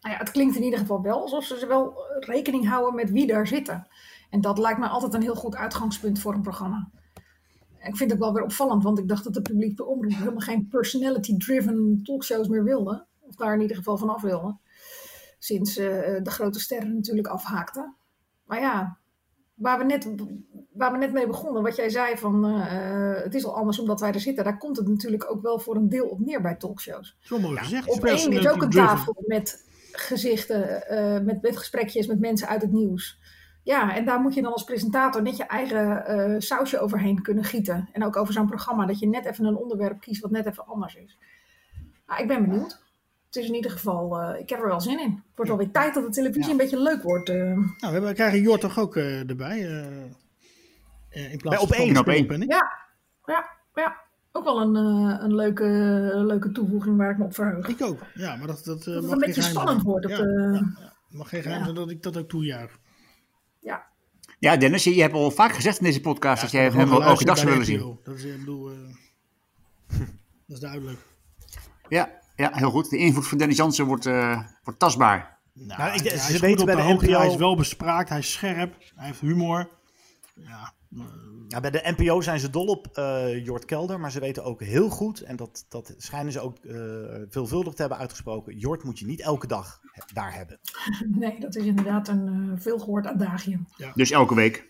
[0.00, 3.26] Nou ja, het klinkt in ieder geval wel alsof ze wel rekening houden met wie
[3.26, 3.88] daar zitten.
[4.30, 6.90] En dat lijkt me altijd een heel goed uitgangspunt voor een programma.
[7.82, 10.38] Ik vind het ook wel weer opvallend, want ik dacht dat de publieke omroep helemaal
[10.38, 13.06] geen personality-driven talkshows meer wilde.
[13.20, 14.56] Of daar in ieder geval van af wilde.
[15.38, 15.86] Sinds eh,
[16.22, 17.94] de grote sterren natuurlijk afhaakten.
[18.44, 18.98] Maar ja,
[19.58, 20.08] waar we net,
[20.72, 23.78] waar we net mee begonnen, wat jij zei van eh, eh, het is al anders
[23.78, 24.44] omdat wij er zitten.
[24.44, 27.16] Daar komt het natuurlijk ook wel voor een deel op neer bij talkshows.
[27.20, 27.88] Zo mooi gezegd.
[27.88, 32.62] Op één is ook een tafel met gezichten, eh, met, met gesprekjes met mensen uit
[32.62, 33.18] het nieuws.
[33.68, 37.44] Ja, en daar moet je dan als presentator net je eigen eh, sausje overheen kunnen
[37.44, 37.88] gieten.
[37.92, 40.66] En ook over zo'n programma, dat je net even een onderwerp kiest wat net even
[40.66, 41.18] anders is.
[42.06, 42.80] Nou, ik ben benieuwd.
[43.26, 45.10] Het is in ieder geval, eh, ik heb er wel zin in.
[45.10, 47.28] Het wordt alweer tijd dat de televisie een beetje leuk wordt.
[47.28, 47.36] eh.
[47.36, 49.66] Nou, we, hebben, we krijgen Jort toch ook eh, erbij?
[49.66, 50.04] eh,
[51.08, 51.96] eh, in plaats Bij Op één.
[51.98, 52.46] Op één.
[52.46, 52.70] Ja,
[53.26, 53.96] ja, ja.
[54.32, 55.64] Ook wel een, eh, een leuke,
[56.14, 57.68] leuke toevoeging waar ik me op verheug.
[57.68, 57.98] Ik ook.
[58.14, 60.16] Ja, maar dat, dat, eh, Dat het mag een geen beetje spannend wordt op Ja,
[60.16, 60.92] de, ja, ja.
[61.08, 61.64] mag geen geheim Ja.
[61.64, 62.78] zijn dat ik dat ook toejuich.
[64.38, 67.02] Ja, Dennis, je, je hebt al vaak gezegd in deze podcast dat jij hem wel
[67.04, 67.78] elke dag zou willen de zien.
[67.80, 68.00] NPO.
[68.04, 68.76] Dat is, ik bedoel, eh,
[70.46, 70.98] dat is duidelijk.
[71.88, 72.90] Ja, ja, heel goed.
[72.90, 75.38] De invloed van Dennis Jansen wordt, eh, wordt tastbaar.
[75.52, 77.28] Nou, Nou, ik- hij- ze hij is weten goed op bij de de NPO Hij
[77.28, 79.68] is wel bespraakt, hij is scherp, hij heeft humor.
[80.34, 80.72] Ja,
[81.48, 84.62] Ja, bij de NPO zijn ze dol op eh Jort Kelder, maar ze weten ook
[84.62, 86.76] heel goed, en dat, dat schijnen ze ook eh,
[87.28, 90.60] veelvuldig te hebben uitgesproken, Jort moet je niet elke dag he- daar hebben.
[91.22, 93.66] nee, dat is inderdaad een eh veelgehoord adagium.
[93.94, 94.68] Dus elke week.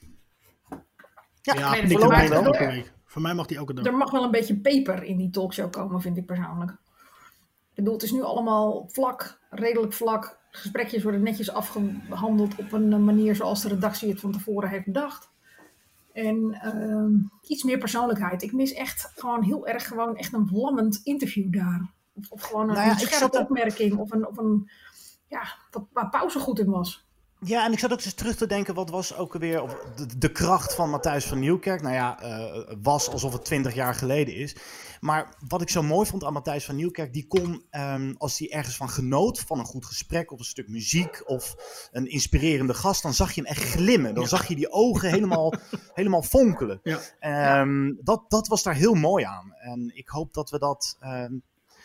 [1.42, 2.44] Ja, Wij mij wel.
[2.44, 2.92] elke week.
[3.04, 3.86] Voor mij mag hij elke dag.
[3.86, 6.70] Er mag wel een beetje peper in die talkshow komen, vind ik persoonlijk.
[6.70, 10.38] Ik bedoel, het is nu allemaal vlak, redelijk vlak.
[10.50, 15.30] Gesprekjes worden netjes afgehandeld op een manier zoals de redactie het van tevoren heeft bedacht.
[16.26, 18.42] En ehm, iets meer persoonlijkheid.
[18.42, 21.90] Ik mis echt gewoon heel erg gewoon echt een vlammend interview daar.
[22.14, 23.96] Of, of gewoon een, Nou ja, een scherpe er- opmerking.
[23.98, 24.70] Of een, of een
[25.28, 27.06] ja, wat, waar pauze goed in was.
[27.40, 30.18] Ja, en ik zat ook eens terug te denken, wat was ook alweer of de,
[30.18, 31.82] de kracht van Matthijs van Nieuwkerk?
[31.82, 34.56] Nou ja, eh, was alsof het twintig jaar geleden is.
[35.00, 38.50] Maar wat ik zo mooi vond aan Matthijs van Nieuwkerk, die kon, ehm, als hij
[38.52, 41.54] ergens van genoot, van een goed gesprek of een stuk muziek of
[41.92, 44.14] een inspirerende gast, dan zag je hem echt glimmen.
[44.14, 45.52] Dan zag je die ogen helemaal,
[45.94, 46.80] helemaal fonkelen.
[46.82, 47.00] Ja.
[47.20, 49.54] Ehm, dat, dat was daar heel mooi aan.
[49.54, 51.32] En ik hoop dat we dat, ehm,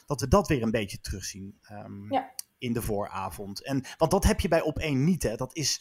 [0.05, 1.57] dat, we dat weer een beetje terugzien.
[1.61, 2.31] ehm, Ja.
[2.57, 3.63] in de vooravond.
[3.63, 5.23] En, want dat heb je bij op één niet.
[5.23, 5.35] Hè.
[5.35, 5.79] Dat, is,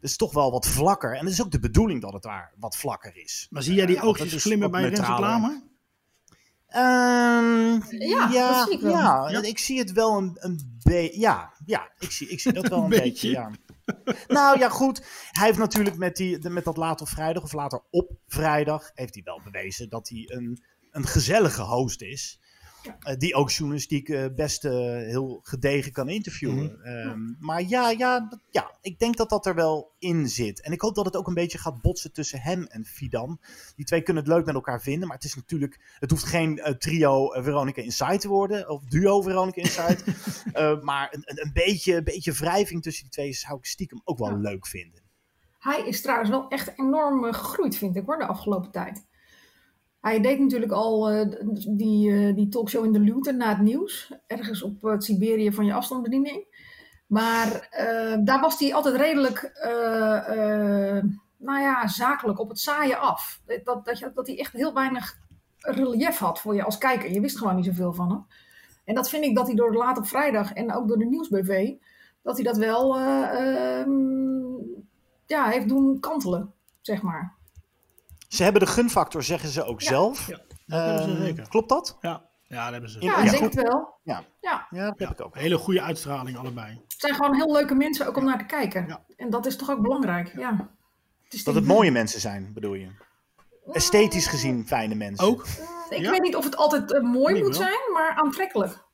[0.00, 1.16] dat is toch wel wat vlakker.
[1.16, 3.46] En het is ook de bedoeling dat het daar wat vlakker is.
[3.50, 5.28] Maar zie jij die Eh, oogjes glimmen bij Renze neutraler.
[5.28, 5.62] Klamer?
[6.72, 8.92] Ehm, Ja, ja, dat zie ik wel.
[8.92, 9.42] Ja, Ja.
[9.42, 11.20] ik zie het wel een, een beetje.
[11.20, 13.02] Ja, ja ik, zie, ik zie dat wel een, Een beetje.
[13.04, 13.30] beetje.
[13.30, 13.50] Ja.
[14.28, 15.04] nou ja, goed.
[15.30, 19.14] Hij heeft natuurlijk met, die, met dat later op vrijdag, of later op vrijdag, heeft
[19.14, 22.40] hij wel bewezen dat hij een, een gezellige host is.
[23.00, 26.64] Eh, die ook journalistiek eh, best eh, heel gedegen kan interviewen.
[26.64, 26.82] Mhm.
[26.86, 30.60] Ehm, maar ja, ja, dat- ja, ik denk dat dat er wel in zit.
[30.60, 33.38] En ik hoop dat het ook een beetje gaat botsen tussen hem en Fidan.
[33.76, 35.08] Die twee kunnen het leuk met elkaar vinden.
[35.08, 35.80] Maar het is natuurlijk.
[35.98, 38.68] Het hoeft geen eh, trio Veronica Inside te worden.
[38.70, 39.98] Of duo Veronica Inside.
[40.52, 44.00] Eh, maar een, een, een beetje, een beetje wrijving tussen die twee zou ik stiekem
[44.04, 44.36] ook wel Ja.
[44.36, 45.00] leuk vinden.
[45.58, 49.06] Hij is trouwens wel echt enorm gegroeid, vind ik hoor, de afgelopen tijd.
[50.02, 51.26] Hij deed natuurlijk al eh,
[51.68, 54.12] die, eh, die talkshow in de Luton na het nieuws.
[54.26, 56.46] Ergens op het Siberië van je afstandsbediening.
[57.12, 61.04] Maar eh, daar was hij altijd redelijk, eh, eh,
[61.36, 63.40] nou ja, zakelijk op het saaien af.
[63.64, 65.18] Dat, dat, je, dat hij echt heel weinig
[65.58, 67.10] relief had voor je als kijker.
[67.10, 68.26] Je wist gewoon niet zoveel van hem.
[68.84, 71.72] En dat vind ik dat hij door laat op vrijdag en ook door de nieuwsbv,
[72.22, 73.90] dat hij dat wel eh, ehm,
[75.26, 77.34] ja, heeft doen kantelen, zeg maar.
[78.32, 79.88] Ze hebben de gunfactor, zeggen ze ook Ja.
[79.88, 80.26] zelf.
[80.26, 81.48] Ja, dat hebben ze Ehm, zeker.
[81.48, 81.96] Klopt dat?
[82.00, 83.00] Ja, ja dat hebben ze.
[83.00, 83.98] Ja, ja, ik denk het wel.
[84.02, 84.24] Ja.
[84.40, 85.34] Ja, Ja, dat heb ik ook.
[85.38, 86.72] Hele goede uitstraling allebei.
[86.88, 88.86] het zijn gewoon heel leuke mensen ook om naar te kijken.
[88.86, 89.04] Ja.
[89.16, 90.70] En dat is toch ook belangrijk, ja.
[91.24, 92.88] Het is Dat het mooie mensen zijn, bedoel je?
[93.72, 95.26] Esthetisch gezien fijne mensen.
[95.26, 95.46] Ook?
[95.88, 96.10] Ik Ja.
[96.10, 97.52] weet niet of het altijd eh, mooi moet wel.
[97.66, 98.84] zijn, maar aantrekkelijk.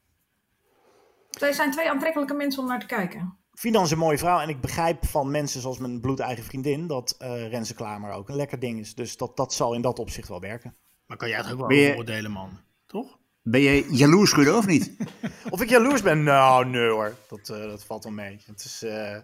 [1.31, 3.37] Zij zijn twee aantrekkelijke mensen om naar te kijken.
[3.59, 7.15] Fidan is een mooie vrouw en ik begrijp van mensen zoals mijn bloedeigen vriendin dat
[7.19, 8.95] eh Renze Klamer ook een lekker ding is.
[8.95, 10.77] Dus dat, dat zal in dat opzicht wel werken.
[11.07, 12.61] Maar kan jij het ook wel je- beoordelen, man?
[12.87, 13.19] Toch?
[13.43, 14.97] Ben je jaloers, Guido, of niet?
[15.51, 16.23] Of ik jaloers ben?
[16.23, 17.15] Nou, nee hoor.
[17.29, 18.41] Dat, eh, dat valt wel mee.
[18.47, 19.17] Het is, eh,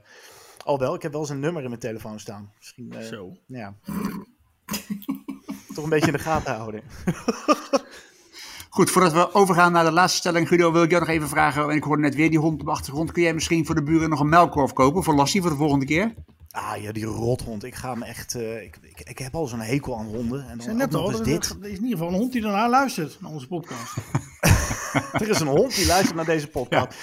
[0.65, 2.53] al wel, ik heb wel zijn nummer in mijn telefoon staan.
[2.59, 3.37] Misschien, eh, Zo.
[3.47, 3.75] ja.
[5.75, 6.83] Toch een beetje in de gaten houden.
[8.75, 11.71] Goed, voordat we overgaan naar de laatste stelling, Guido, wil ik jou nog even vragen.
[11.71, 13.13] En ik hoorde net weer die hond op de achtergrond.
[13.13, 15.85] Kun jij misschien voor de buren nog een melkkorf kopen voor Lassie voor de volgende
[15.85, 16.15] keer?
[16.51, 17.65] Ah ja, die rothond.
[17.65, 18.35] Ik ga hem echt...
[18.35, 20.49] eh, ik, ik, ik heb al zo'n hekel aan honden.
[20.49, 21.57] En dan net al, er, dit.
[21.63, 23.95] er is in ieder geval een hond die daarna luistert naar onze podcast.
[25.13, 26.93] Er is een hond die luistert naar deze podcast.
[26.93, 26.99] Ja,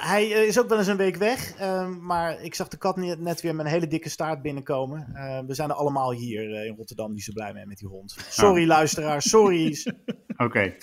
[0.00, 1.54] hij eh, is ook wel eens een week weg.
[1.56, 5.06] eh, maar ik zag de kat net, net weer met een hele dikke staart binnenkomen.
[5.14, 7.88] Eh, we zijn er allemaal hier eh, in Rotterdam niet zo blij mee met die
[7.88, 8.16] hond.
[8.28, 9.76] Sorry luisteraars, sorry.
[10.36, 10.74] Oké.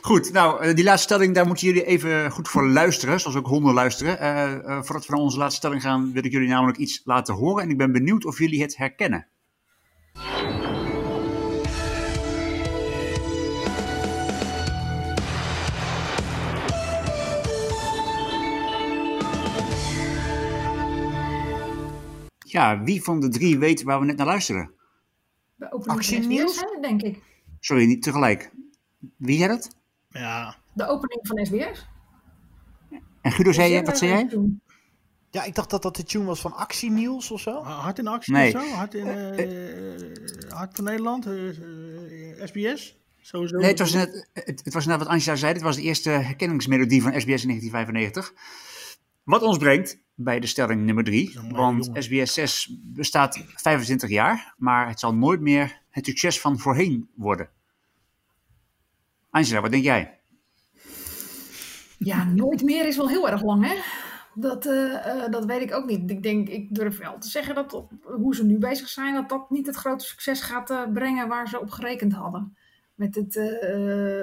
[0.00, 3.20] Goed, nou, eh, die laatste stelling, daar moeten jullie even goed voor luisteren.
[3.20, 4.16] Zoals ook honden luisteren.
[4.84, 7.62] Voordat we naar onze laatste stelling gaan, wil ik jullie namelijk iets laten horen.
[7.62, 9.26] En ik ben benieuwd of jullie het herkennen.
[22.58, 24.70] Ja, wie van de drie weet waar we net naar luisteren?
[25.56, 26.02] De opening?
[26.04, 27.22] SBS, denk ik.
[27.60, 28.50] Sorry, niet tegelijk.
[29.16, 29.76] Wie had het?
[30.08, 31.86] Ja, De opening van SBS.
[33.22, 34.50] En Guido, zei je, wat eh, zei jij?
[35.30, 37.62] Ja, ik dacht dat dat de tune was van Actie Niels of zo.
[37.62, 38.54] hard in actie Nee.
[38.54, 38.68] of zo?
[38.70, 41.26] Hard, in, eh, hard van Nederland?
[41.26, 42.96] eh, eh, SBS?
[43.20, 43.56] Sowieso.
[43.58, 45.52] Nee, het was, net, het, het was net wat Angela zei.
[45.52, 48.32] Dit was de eerste herkenningsmelodie van SBS in 1995.
[49.28, 51.38] Wat ons brengt bij de stelling nummer drie.
[51.50, 52.02] Want jongen.
[52.02, 57.48] SBS 6 bestaat 25 jaar, maar het zal nooit meer het succes van voorheen worden.
[59.30, 60.18] Angela, wat denk jij?
[61.98, 63.74] Ja, nooit meer is wel heel erg lang, hè?
[64.34, 66.10] Dat, eh, eh, dat weet ik ook niet.
[66.10, 69.28] Ik denk, ik durf wel te zeggen dat op, hoe ze nu bezig zijn, dat
[69.28, 72.56] dat niet het grote succes gaat eh, brengen waar ze op gerekend hadden.
[72.94, 73.36] Met het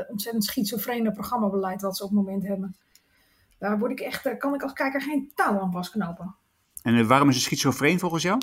[0.09, 2.75] ontzettend schizofrene programmabeleid wat ze op het moment hebben.
[3.67, 6.35] Daar word ik echt, kan ik als kijker geen touw aan vastknopen.
[6.83, 8.41] En eh, waarom is het schizofreen volgens jou?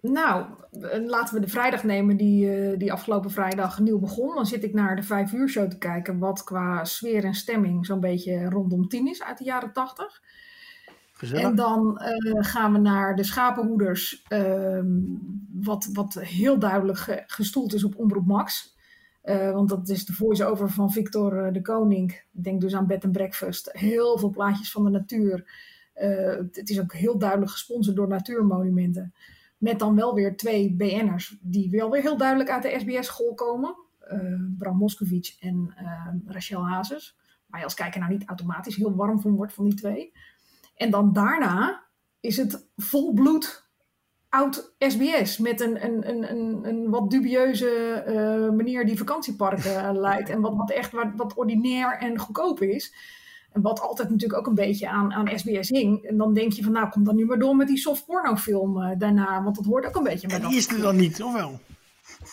[0.00, 0.44] Nou,
[0.80, 4.34] eh, laten we de vrijdag nemen die, eh, die afgelopen vrijdag nieuw begon.
[4.34, 7.86] Dan zit ik naar de vijf uur show te kijken, wat qua sfeer en stemming
[7.86, 10.22] zo'n beetje rondom tien is uit de jaren tachtig.
[11.12, 11.44] Gezellig.
[11.44, 14.86] En dan eh, gaan we naar de schapenhoeders, ehm,
[15.52, 18.71] wat, wat heel duidelijk ge- gestoeld is op Omroep Max.
[19.22, 22.22] Eh, want dat is de voice-over van Victor eh, de Koning.
[22.30, 23.68] Denk dus aan Bed and Breakfast.
[23.72, 25.50] Heel veel plaatjes van de natuur.
[25.92, 29.14] Eh, het is ook heel duidelijk gesponsord door Natuurmonumenten.
[29.58, 33.76] Met dan wel weer twee BN'ers die wel weer heel duidelijk uit de SBS-school komen.
[34.58, 35.74] Bram Moskowitz en
[36.26, 37.16] Rachel Hazes.
[37.46, 40.12] Waar je als kijker nou niet automatisch heel warm van wordt van die twee.
[40.74, 41.84] En dan daarna
[42.20, 43.61] is het volbloed
[44.32, 45.38] oud SBS.
[45.38, 47.68] Met een, een, een, een, een wat dubieuze
[48.06, 50.28] eh, manier die vakantieparken eh, leidt.
[50.28, 52.94] En wat, wat echt wat, wat ordinair en goedkoop is.
[53.52, 56.02] En wat altijd natuurlijk ook een beetje aan, aan SBS hing.
[56.02, 58.82] En dan denk je van nou kom dan nu maar door met die soft pornofilm
[58.82, 59.42] eh, daarna.
[59.42, 61.32] Want dat hoort ook een beetje bij En dat die is er dan niet, of
[61.32, 61.60] wel?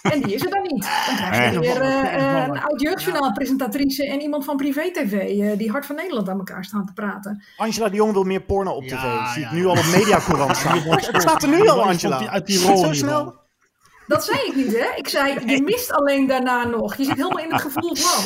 [0.01, 0.87] En die is er dan niet.
[1.07, 5.71] Dan krijg je weer eh, een oud jeugdjournaalpresentatrice en iemand van Privé TV eh, die
[5.71, 7.43] Hart van Nederland aan elkaar staan te praten.
[7.57, 8.91] Angela de Jong wil meer porno op tv.
[8.91, 9.47] Ja, Zie ja.
[9.47, 10.77] ik nu al op Mediacourant staan.
[10.79, 12.27] Het staat er nu al, Angela.
[12.27, 13.37] Uit die rol Zo snel.
[14.07, 14.95] Dat zei ik niet, hè?
[14.95, 16.95] Ik zei, je mist alleen daarna nog.
[16.95, 18.23] Je zit helemaal in het gevoel van.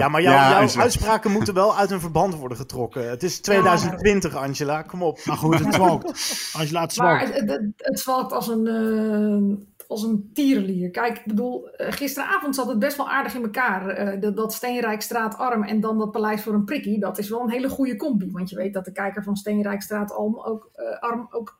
[0.00, 0.82] Ja, maar jouw, Ja, jouw Angela.
[0.82, 3.10] uitspraken moeten wel uit hun verband worden getrokken.
[3.10, 4.82] Het is 2020, Angela.
[4.82, 5.20] Kom op.
[5.24, 6.06] Maar goed, het zwalkt.
[6.52, 7.40] Als je laat Maar zwalkt.
[7.40, 10.90] het, het, het zwalkt als een, eh, als een tierenlier.
[10.90, 13.88] Kijk, ik bedoel, eh, gisteravond zat het best wel aardig in elkaar.
[13.88, 17.00] Eh, dat, dat Steenrijkstraat arm en dan dat Paleis voor een prikkie.
[17.00, 18.30] Dat is wel een hele goede combi.
[18.30, 21.58] Want je weet dat de kijker van Steenrijkstraat arm ook, eh, arm ook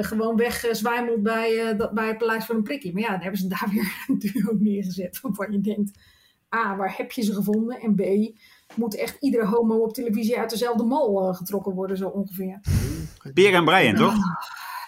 [0.00, 2.92] gewoon weg eh, zwijmelt bij, dat, bij het Paleis voor een prikkie.
[2.92, 5.20] Maar ja, dan hebben ze daar weer een duo neergezet.
[5.20, 5.98] Waarvan je denkt,
[6.54, 7.80] A, waar heb je ze gevonden?
[7.80, 8.02] En B,
[8.74, 12.60] moet echt iedere homo op televisie uit dezelfde mal getrokken worden, zo ongeveer.
[13.34, 14.14] Peer en Brian, toch?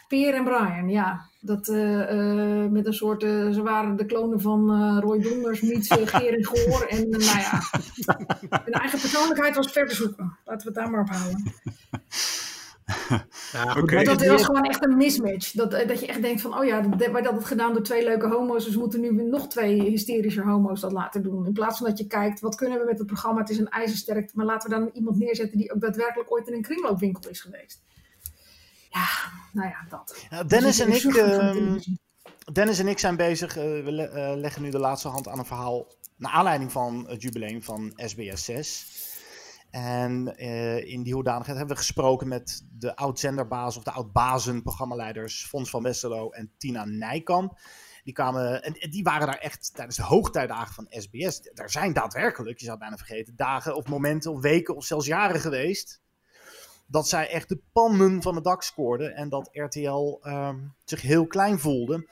[0.09, 1.31] Peer en Brian, ja.
[1.45, 5.61] Dat, eh, eh, met een soort, eh, ze waren de klonen van eh, Roy Donders,
[5.61, 6.87] meets uh, Gering Goor.
[6.87, 7.61] En nou ja,
[8.65, 10.39] hun eigen persoonlijkheid was ver te zoeken.
[10.45, 11.43] Laten we het daar maar op houden.
[13.53, 13.75] Ja,
[14.05, 15.53] Dat het- was gewoon echt een mismatch.
[15.53, 18.29] Dat, dat je echt denkt van, oh ja, wij dat het gedaan door twee leuke
[18.29, 18.65] homo's.
[18.65, 21.47] Dus we moeten nu nog twee hysterische homo's dat laten doen.
[21.47, 23.41] In plaats van dat je kijkt, wat kunnen we met het programma?
[23.41, 26.55] Het is een ijzersterk, maar laten we dan iemand neerzetten die ook daadwerkelijk ooit in
[26.55, 27.83] een kringloopwinkel is geweest.
[28.93, 29.07] Ja,
[29.53, 30.27] nou ja, dat.
[30.31, 31.79] Ja, Dennis, Dus en ik, ehm.
[32.53, 33.57] Dennis en ik zijn bezig.
[33.57, 35.87] eh, we le- eh, leggen nu de laatste hand aan een verhaal.
[36.17, 38.87] Naar aanleiding van het jubileum van SBS 6.
[39.71, 45.47] En eh, in die hoedanigheid hebben we gesproken met de oud-zenderbaas of de oud-bazen, programmaleiders
[45.47, 47.59] Fons van Westerlo en Tina Nijkamp.
[48.05, 51.51] Die kwamen, en en die waren daar echt tijdens de hoogtijdagen van SBS.
[51.55, 55.07] Er zijn daadwerkelijk, je zou het bijna vergeten, dagen of momenten of weken of zelfs
[55.07, 56.01] jaren geweest.
[56.93, 61.27] Dat zij echt de pannen van het dak scoorden en dat RTL ehm, zich heel
[61.27, 62.09] klein voelde.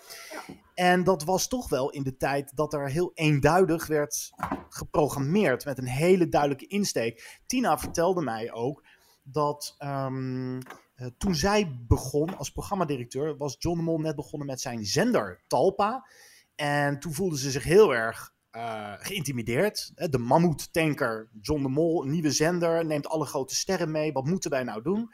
[0.75, 4.31] En dat was toch wel in de tijd dat er heel eenduidig werd
[4.69, 7.41] geprogrammeerd met een hele duidelijke insteek.
[7.47, 8.85] Tina vertelde mij ook
[9.23, 10.61] dat ehm,
[10.95, 16.07] eh, toen zij begon als programmadirecteur, was John Mol net begonnen met zijn zender Talpa.
[16.55, 19.93] En toen voelde ze zich heel erg eh, geïntimideerd.
[19.95, 24.13] Hè, De mammoet-tanker John de Mol, nieuwe zender, neemt alle grote sterren mee.
[24.13, 25.13] Wat moeten wij nou doen?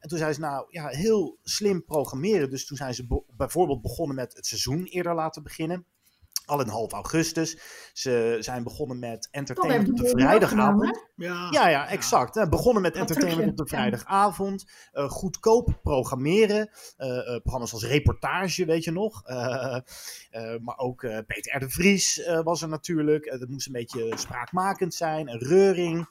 [0.00, 2.50] En toen zei ze, nou ja, heel slim programmeren.
[2.50, 5.86] Dus toen zijn ze be- bijvoorbeeld begonnen met het seizoen eerder laten beginnen.
[6.44, 7.58] Al in half augustus.
[7.92, 11.08] Ze zijn begonnen met entertainment op de vrijdagavond.
[11.16, 12.34] Ja, Ja, ja, exact.
[12.34, 12.48] hè.
[12.48, 14.64] Begonnen met entertainment op de vrijdagavond.
[14.92, 16.70] Eh, goedkoop programmeren.
[16.96, 19.22] Eh, eh, programma's als reportage, weet je nog.
[19.24, 19.76] Eh,
[20.30, 21.58] eh, maar ook eh, Peter R.
[21.60, 23.36] de Vries eh, was er natuurlijk.
[23.38, 25.28] Dat moest een beetje spraakmakend zijn.
[25.28, 26.06] Een reuring.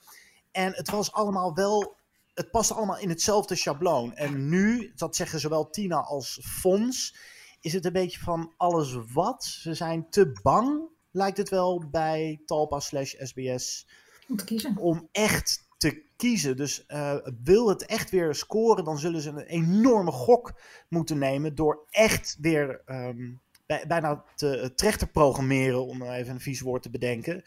[0.51, 1.95] En het was allemaal wel...
[2.33, 4.13] Het paste allemaal in hetzelfde schabloon.
[4.15, 7.15] En nu, dat zeggen zowel Tina als Fons...
[7.63, 9.43] is het een beetje van alles wat.
[9.43, 13.87] Ze zijn te bang, lijkt het wel, bij Talpa slash SBS
[14.27, 14.77] Om te kiezen.
[14.77, 16.57] om echt te kiezen.
[16.57, 20.53] Dus eh, wil het echt weer scoren, dan zullen ze een enorme gok
[20.89, 23.31] moeten nemen door echt weer ehm,
[23.65, 27.43] bij- bijna te trechter programmeren, om even een vies woord te bedenken.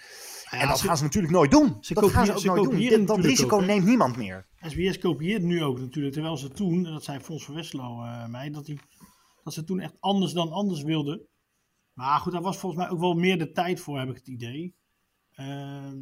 [0.50, 1.76] Ja, en dat ze- gaan ze natuurlijk nooit doen.
[1.80, 2.78] ze dat gaan ze ook ze nooit doen.
[2.78, 4.46] Dit- Dat risico ook, neemt niemand meer.
[4.60, 8.26] SBS kopieert nu ook natuurlijk, terwijl ze toen, en dat zei Fons van Westerlo eh,
[8.26, 8.80] mij, dat, die,
[9.46, 11.20] dat ze toen echt anders dan anders wilden.
[11.92, 14.26] Maar goed, daar was volgens mij ook wel meer de tijd voor, heb ik het
[14.28, 14.74] idee.
[15.34, 15.98] Ehm,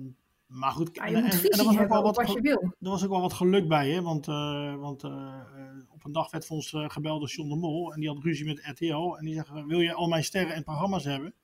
[0.46, 2.62] maar goed, Ja, moet er was ook wel wat je ge- wil.
[2.62, 4.02] Er was ook wel wat geluk bij, hè?
[4.02, 7.57] want, eh, want eh, eh, op een dag werd Fons eh, gebeld door John de
[7.57, 9.16] Mol en die had ruzie met RTL.
[9.16, 11.35] En die zei, wil je al mijn sterren en programma's hebben?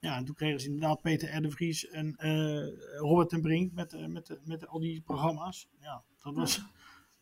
[0.00, 1.42] Ja, en toen kregen ze inderdaad Peter R.
[1.42, 2.16] de Vries en
[2.98, 5.68] Robert ten Brink met, met, met al die programma's.
[5.80, 6.62] Ja, dat was...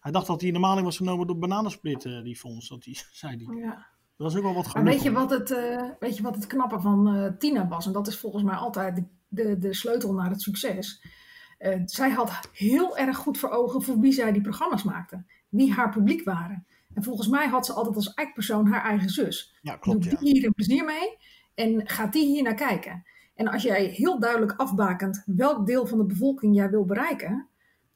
[0.02, 2.82] Hij dacht dat hij in de maling was genomen door Bananensplit, eh, die fonds, dat
[2.82, 3.56] die, zei hij.
[3.56, 3.86] Ja.
[4.16, 4.92] Dat was ook wel wat Maar geluk.
[4.92, 7.86] weet je, wat het, eh, weet je wat het knappe van eh, Tina was?
[7.86, 11.04] En dat is volgens mij altijd de, de, de sleutel naar het succes.
[11.84, 15.24] Zij had heel erg goed voor ogen voor wie zij die programma's maakte.
[15.48, 16.66] Wie haar publiek waren.
[16.94, 19.58] En volgens mij had ze altijd als eikpersoon haar eigen zus.
[19.60, 20.04] Ja, klopt.
[20.04, 20.10] Ja.
[20.10, 21.16] die hier een plezier mee
[21.54, 23.04] en gaat die hier naar kijken.
[23.34, 27.48] En als jij heel duidelijk afbakent welk deel van de bevolking jij wil bereiken,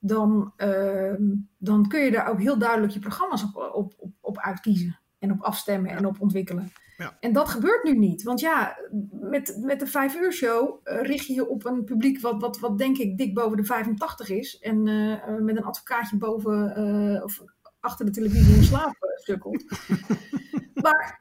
[0.07, 1.23] dan, ehm,
[1.59, 4.99] dan kun je daar ook heel duidelijk je programma's op, op, op, op uitkiezen.
[5.19, 6.73] En op afstemmen en op ontwikkelen.
[6.97, 7.17] Ja.
[7.21, 8.23] En dat gebeurt nu niet.
[8.23, 8.79] Want ja,
[9.11, 12.59] met, met de vijf uur show eh, richt je je op een publiek wat, wat,
[12.59, 14.59] wat denk ik dik boven de 85 is.
[14.59, 17.43] En eh, eh, met een advocaatje boven of
[17.81, 19.65] achter de televisie in slaap sukkelt.
[20.85, 21.21] maar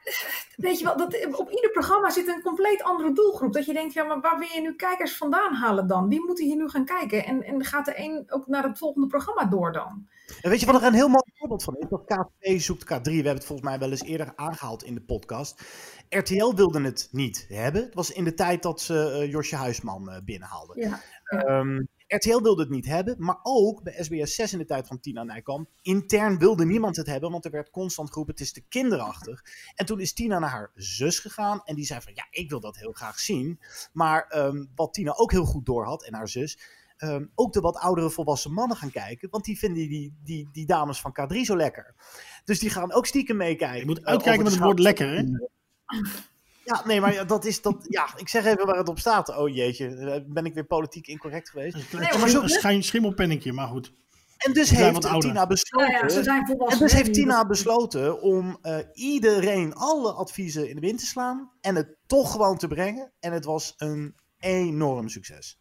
[0.55, 3.53] weet je wel, dat, op ieder programma zit een compleet andere doelgroep.
[3.53, 6.09] Dat je denkt, ja, maar waar wil je nu kijkers vandaan halen dan?
[6.09, 7.25] Wie moeten hier nu gaan kijken?
[7.25, 10.07] En, en gaat de een ook naar het volgende programma door dan?
[10.41, 11.89] En weet je wat er een heel mooi voorbeeld van is?
[11.89, 13.01] Dat K2 zoekt K3.
[13.03, 15.61] We hebben het volgens mij wel eens eerder aangehaald in de podcast.
[16.09, 17.83] RTL wilde het niet hebben.
[17.83, 20.79] Het was in de tijd dat ze eh, Josje Huisman eh, binnenhaalden.
[20.79, 21.01] Ja.
[21.23, 24.99] Ehm, RTL wilde het niet hebben, maar ook bij SBS 6 in de tijd van
[24.99, 25.69] Tina Nijkamp.
[25.81, 29.43] Intern wilde niemand het hebben, want er werd constant geroepen: het is te kinderachtig.
[29.75, 32.59] En toen is Tina naar haar zus gegaan en die zei van ja, ik wil
[32.59, 33.59] dat heel graag zien.
[33.93, 36.59] Maar ehm, wat Tina ook heel goed doorhad en haar zus,
[36.97, 40.65] ehm, ook de wat oudere volwassen mannen gaan kijken, want die vinden die, die, die
[40.65, 41.95] dames van K3 zo lekker.
[42.43, 43.79] Dus die gaan ook stiekem meekijken.
[43.79, 45.23] Je moet eh, uitkijken met het woord lekker, hè?
[46.65, 47.85] Ja, nee, maar dat is dat.
[47.89, 49.37] Ja, ik zeg even waar het op staat.
[49.37, 51.75] Oh jeetje, eh, ben ik weer politiek incorrect geweest.
[51.75, 53.93] Een Nee, maar zo- een schijn- schimmelpennetje, maar goed.
[54.37, 55.01] En dus heeft.
[55.19, 55.91] Tina besloten.
[55.91, 56.79] Ja, ze zijn volwassen.
[56.79, 61.51] En dus heeft Tina besloten om eh, iedereen alle adviezen in de wind te slaan
[61.61, 63.11] en het toch gewoon te brengen.
[63.19, 65.59] En het was een enorm succes.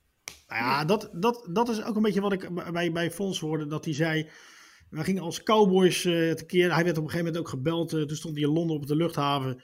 [0.49, 3.67] Nou ja, dat, dat, dat is ook een beetje wat ik bij, bij Fons hoorde.
[3.67, 4.31] Dat hij zei,
[4.91, 6.75] we gingen als cowboys eh tekeer.
[6.75, 7.89] Hij werd op een gegeven moment ook gebeld.
[7.89, 9.63] toen stond hij in Londen op de luchthaven.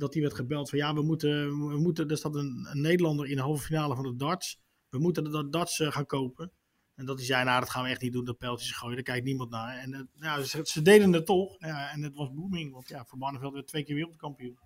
[0.00, 3.26] Dat hij werd gebeld van, ja, we moeten, we moeten er staat een, een Nederlander
[3.26, 4.60] in de halve finale van de darts.
[4.88, 6.52] We moeten de darts eh, gaan kopen.
[6.94, 8.94] En dat hij zei, nou, dat gaan we echt niet doen, dat pijltjes gooien.
[8.94, 9.76] Daar kijkt niemand naar.
[9.76, 11.56] En ja, ze, ze deden het toch.
[11.58, 12.72] Ja, en het was booming.
[12.72, 14.58] Want ja, Van Barneveld werd twee keer wereldkampioen.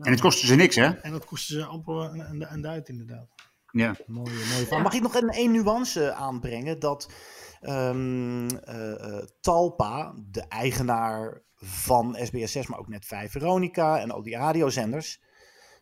[0.00, 0.86] En het kostte ze niks, hè?
[0.86, 3.28] En dat kostte ze amper een, een, een duit inderdaad.
[3.70, 3.96] Ja.
[4.06, 4.82] Mooie, mooie van.
[4.82, 6.78] Mag ik nog een, één nuance aanbrengen?
[6.78, 7.12] Dat
[7.60, 14.22] ehm, eh, eh, Talpa, de eigenaar van SBS6, maar ook net 5 Veronica en al
[14.22, 15.20] die radiozenders,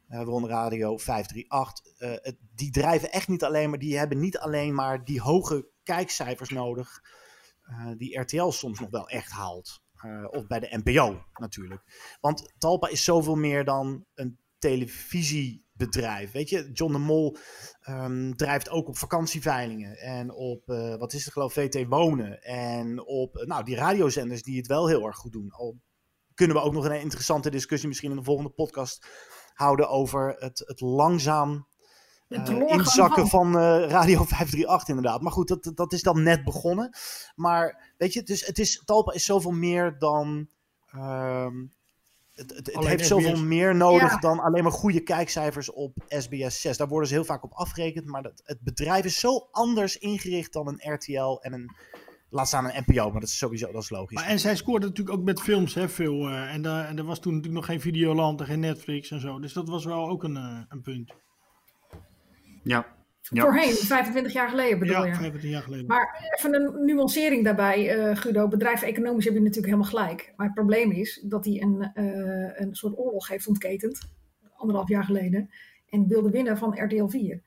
[0.09, 4.75] eh waaronder Radio 538, eh, die drijven echt niet alleen maar, die hebben niet alleen
[4.75, 7.03] maar die hoge kijkcijfers nodig,
[7.62, 9.83] eh, die RTL soms nog wel echt haalt.
[10.31, 12.16] Of bij de NPO natuurlijk.
[12.20, 14.38] Want Talpa is zoveel meer dan een
[15.76, 16.32] televisiebedrijf.
[16.32, 17.37] Weet je, John de Mol
[17.80, 22.42] ehm, drijft ook op vakantieveilingen en op, eh, wat is het geloof, VT Wonen.
[22.42, 25.50] En op, eh, nou, die radiozenders die het wel heel erg goed doen.
[25.50, 25.76] Al
[26.34, 29.06] kunnen we ook nog een interessante discussie misschien in de volgende podcast
[29.54, 31.66] houden over het, het langzaam
[32.28, 33.52] eh, inzakken van.
[33.52, 35.20] van Radio 538 inderdaad.
[35.20, 36.96] Maar goed, dat, dat is dan net begonnen.
[37.34, 40.48] Maar weet je, is, het is, Talpa is zoveel meer dan...
[40.87, 41.54] ehm,
[42.35, 43.09] het, het, het Alleen heeft SBS.
[43.09, 44.18] zoveel meer nodig Ja.
[44.18, 46.77] dan alleen maar goede kijkcijfers op SBS 6.
[46.77, 48.07] Daar worden ze heel vaak op afgerekend.
[48.07, 51.77] Maar dat, het bedrijf is zo anders ingericht dan een RTL en een...
[52.31, 54.16] Laat staan een NPO, maar dat is sowieso dat is logisch.
[54.16, 56.29] Maar en zij scoorde natuurlijk ook met films, hè, veel.
[56.29, 59.20] eh, en, daar en er was toen natuurlijk nog geen Videoland en geen Netflix en
[59.20, 59.38] zo.
[59.40, 61.12] Dus dat was wel ook een, eh, een punt.
[62.64, 62.93] Ja.
[63.30, 63.42] Ja.
[63.42, 65.14] Voorheen, 25 jaar geleden bedoel Ja, je.
[65.14, 65.87] 25 jaar geleden.
[65.87, 68.48] Maar even een nuancering daarbij, eh, Guido.
[68.48, 70.32] Bedrijfseconomisch heb je natuurlijk helemaal gelijk.
[70.37, 74.08] Maar het probleem is dat hij een, eh, een soort oorlog heeft ontketend,
[74.56, 75.50] anderhalf jaar geleden,
[75.88, 77.42] en wilde winnen van RTL 4.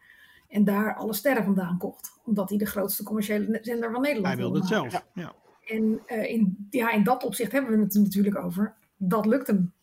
[0.47, 4.37] En daar alle sterren vandaan kocht, omdat hij de grootste commerciële zender van Nederland Hij
[4.37, 5.05] wilde het zelf.
[5.13, 5.33] Ja.
[5.65, 8.75] En eh, in, ja, in dat opzicht hebben we het er natuurlijk over.
[8.97, 9.73] Dat lukt hem.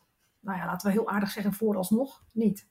[0.40, 2.66] Nou ja, laten we heel aardig zeggen, vooralsnog niet.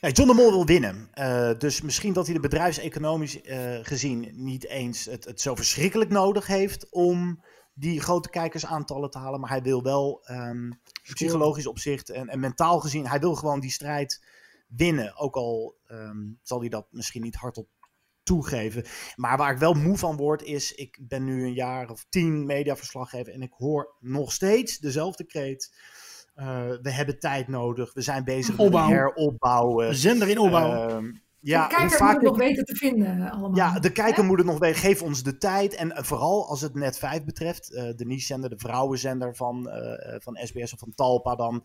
[0.00, 1.08] Ja, John de Mol wil winnen.
[1.12, 6.10] Eh, dus misschien dat hij de bedrijfseconomisch eh, gezien niet eens het, het zo verschrikkelijk
[6.10, 7.44] nodig heeft om
[7.74, 9.40] die grote kijkersaantallen te halen.
[9.40, 10.70] Maar hij wil wel ehm,
[11.02, 14.24] psychologisch opzicht en, en mentaal gezien, hij wil gewoon die strijd
[14.68, 15.16] winnen.
[15.16, 17.68] Ook al ehm, zal hij dat misschien niet hardop
[18.22, 18.84] toegeven.
[19.16, 22.46] Maar waar ik wel moe van word is, ik ben nu een jaar of tien
[22.46, 25.76] mediaverslaggever en ik hoor nog steeds dezelfde kreet.
[26.40, 26.46] Uh,
[26.82, 28.88] we hebben tijd nodig, we zijn bezig Opbouw.
[28.88, 29.94] met heropbouwen.
[29.96, 30.88] Zender in opbouw.
[30.88, 33.56] Ehm, Ja, de kijker moet het nog weten te vinden eh, allemaal.
[33.56, 34.80] Ja, de kijker moet het nog weten.
[34.80, 35.74] Geef ons de tijd.
[35.74, 40.14] En eh, vooral als het net 5 betreft, eh, de niche-zender, de vrouwenzender van, eh,
[40.14, 41.64] eh, van SBS of van Talpa dan.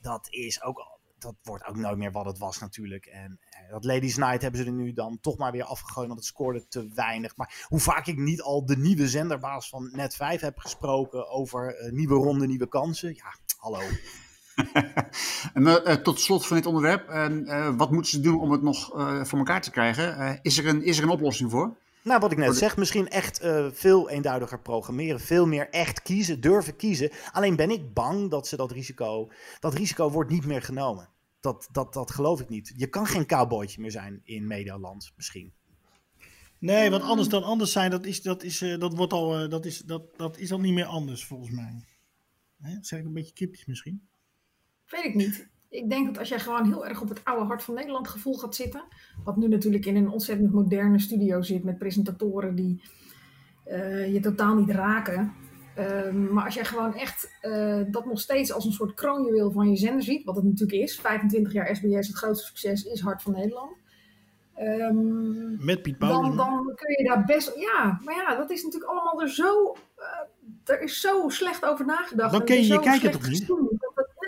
[0.00, 3.06] Dat is ook, al- dat wordt ook nooit meer wat het was natuurlijk.
[3.06, 6.18] En eh, dat Ladies Night hebben ze er nu dan toch maar weer afgegooid, want
[6.18, 7.36] het scoorde te weinig.
[7.36, 11.76] Maar hoe vaak ik niet al de nieuwe zenderbaas van Net 5 heb gesproken over
[11.76, 13.14] eh, nieuwe ronde, nieuwe kansen.
[13.14, 13.80] Ja, hallo.
[15.54, 17.06] En, eh, tot slot van dit onderwerp,
[17.76, 18.86] wat moeten ze doen om het nog
[19.28, 20.38] voor elkaar te krijgen?
[20.42, 21.76] Is, er een, is er een oplossing voor?
[22.08, 25.20] Nou, wat ik net zeg, misschien echt eh, veel eenduidiger programmeren.
[25.20, 27.10] Veel meer echt kiezen, durven kiezen.
[27.32, 29.30] Alleen ben ik bang dat ze dat risico...
[29.60, 31.08] Dat risico wordt niet meer genomen.
[31.40, 32.72] Dat, dat, dat geloof ik niet.
[32.76, 35.52] Je kan geen cowboytje meer zijn in medialand, misschien.
[36.58, 39.50] Nee, wat anders dan anders zijn, dat is, dat is, eh, dat wordt al, eh,
[39.50, 41.84] dat is, dat, dat is al niet meer anders volgens mij.
[42.60, 42.76] Hè?
[42.80, 44.08] Zeg ik een beetje cryptisch misschien?
[44.86, 45.48] Weet ik niet.
[45.70, 48.34] Ik denk dat als jij gewoon heel erg op het oude hart van Nederland gevoel
[48.34, 48.82] gaat zitten,
[49.24, 52.82] wat nu natuurlijk in een ontzettend moderne studio zit met presentatoren die
[53.64, 55.32] eh, je totaal niet raken.
[55.74, 59.70] Ehm, maar als jij gewoon echt eh, dat nog steeds als een soort kroonjuweel van
[59.70, 63.22] je zender ziet, wat het natuurlijk is, 25 jaar SBS, het grootste succes is Hart
[63.22, 63.76] van Nederland.
[64.54, 67.52] Ehm, Met Piet dan, kun je daar best.
[67.56, 69.76] Ja, maar ja, dat is natuurlijk allemaal er zo.
[69.96, 72.32] eh, er is zo slecht over nagedacht.
[72.32, 73.46] Dan ken je je slecht toch niet?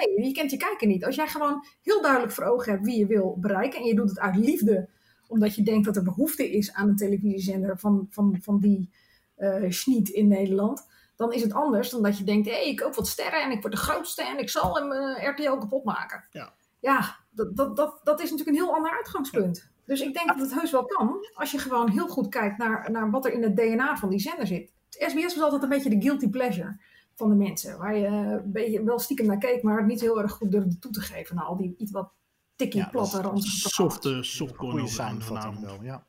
[0.07, 1.05] Nee, je kent je kijker niet.
[1.05, 3.78] Als jij gewoon heel duidelijk voor ogen hebt wie je wil bereiken.
[3.80, 4.88] en je doet het uit liefde,
[5.26, 8.90] omdat je denkt dat er behoefte is aan een televisiezender van, van, van die
[9.36, 10.86] eh schniet in Nederland.
[11.16, 13.51] Dan is het anders dan dat je denkt: hé, hey, ik koop wat sterren en
[13.51, 16.24] ik word de grootste en ik zal hem eh, RTL kapot maken.
[16.30, 16.53] Ja.
[16.80, 19.70] Ja, dat, dat, dat, dat is natuurlijk een heel ander uitgangspunt.
[19.84, 22.90] Dus ik denk dat het heus wel kan, als je gewoon heel goed kijkt naar,
[22.90, 24.72] naar wat er in het DNA van die zender zit.
[24.90, 26.80] SBS was altijd een beetje de guilty pleasure
[27.20, 27.78] van de mensen.
[27.78, 30.50] Waar je eh, een beetje wel stiekem naar keek, maar het niet heel erg goed
[30.50, 31.36] durfde toe te geven.
[31.36, 32.12] naar al die iets wat
[32.56, 35.66] tikkie Ja, platte ranzige Soft, softcore Goede over samenvatting vanavond.
[35.66, 36.06] wel, ja.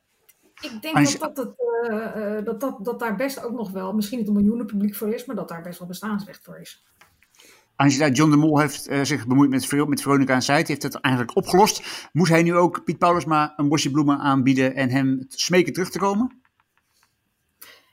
[0.60, 1.54] ik denk je- dat, dat, het,
[1.90, 4.94] eh, eh, dat, dat, dat daar best ook nog wel, misschien niet een miljoenen publiek
[4.94, 6.84] voor is, maar dat daar best wel bestaansrecht voor is.
[7.76, 10.94] Angela John de Mol heeft eh, zich bemoeid met, met Veronica en Zijt, heeft het
[11.00, 12.08] eigenlijk opgelost.
[12.12, 15.98] Moest hij nu ook Piet Paulusma een bosje bloemen aanbieden en hem smeken terug te
[15.98, 16.40] komen?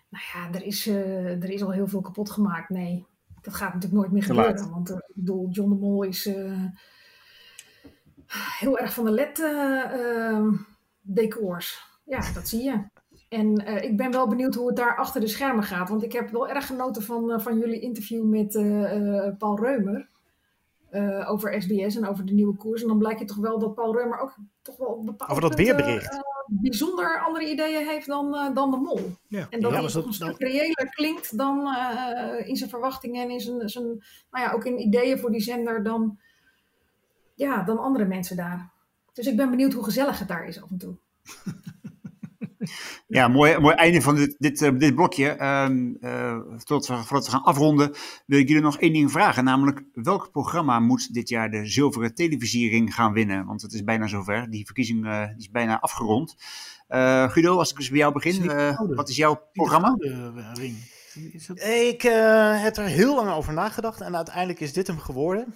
[0.10, 2.70] Nou ja, er is, er is al heel veel kapot gemaakt.
[2.70, 3.06] Nee,
[3.42, 4.70] dat gaat natuurlijk nooit meer gebeuren.
[4.70, 6.64] Want eh, ik bedoel, John de Mol is eh,
[8.60, 9.12] heel erg van de
[11.02, 12.00] LED-decors.
[12.04, 12.84] ja, dat zie je.
[13.30, 15.90] En ik ben wel benieuwd hoe het daar achter de schermen gaat.
[15.90, 18.52] Want ik heb wel erg genoten van, van jullie interview met
[19.38, 20.10] Paul Reumer.
[21.28, 22.82] over SBS en over de nieuwe koers.
[22.82, 25.50] En dan blijkt je toch wel dat Paul Reumer ook toch wel op bepaalde Over
[25.50, 26.20] dat weerbericht.
[26.50, 29.12] Bijzonder andere ideeën heeft dan, eh, dan de Mol.
[29.28, 29.48] Ja.
[29.50, 33.40] En dat Ja, dat- een stuk reëler klinkt dan eh, in zijn verwachtingen en in
[33.40, 33.86] zijn, zijn
[34.32, 36.20] nou ja, ook in ideeën voor die zender dan,
[37.36, 38.72] ja, dan andere mensen daar.
[39.14, 40.96] Dus ik ben benieuwd hoe gezellig het daar is af en toe.
[43.10, 45.30] Ja, mooi, mooi einde van dit, dit, eh, dit blokje.
[45.30, 47.92] Ehm, eh, tot we, voordat we gaan afronden,
[48.26, 49.44] wil ik jullie nog één ding vragen.
[49.44, 53.46] Namelijk, welk programma moet dit jaar de zilveren televisiering gaan winnen?
[53.46, 54.50] Want het is bijna zover.
[54.50, 56.36] Die verkiezing eh, is bijna afgerond.
[56.88, 58.46] Eh, Guido, als ik eens bij jou begin.
[58.96, 59.96] Wat is jouw programma?
[60.54, 60.76] ring.
[61.34, 61.64] Is het...
[61.64, 65.54] Ik eh, heb er heel lang over nagedacht en uiteindelijk is dit hem geworden.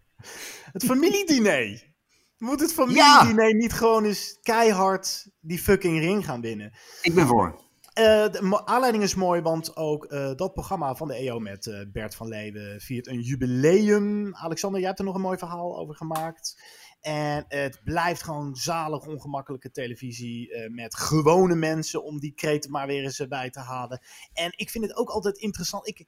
[0.72, 1.94] Het familiediner.
[2.38, 6.72] Moet het familiediner niet gewoon eens keihard die fucking ring gaan winnen?
[7.02, 7.64] Ik ben voor.
[7.92, 11.80] Eh, de aanleiding is mooi, want ook eh, dat programma van de EO met eh,
[11.92, 14.34] Bert van Leeuwen viert een jubileum.
[14.34, 16.62] Alexander, jij hebt er nog een mooi verhaal over gemaakt.
[17.00, 23.02] En het blijft gewoon zalig ongemakkelijke televisie met gewone mensen om die kreten maar weer
[23.02, 24.00] eens bij te halen.
[24.32, 25.88] En ik vind het ook altijd interessant.
[25.88, 25.98] Ik,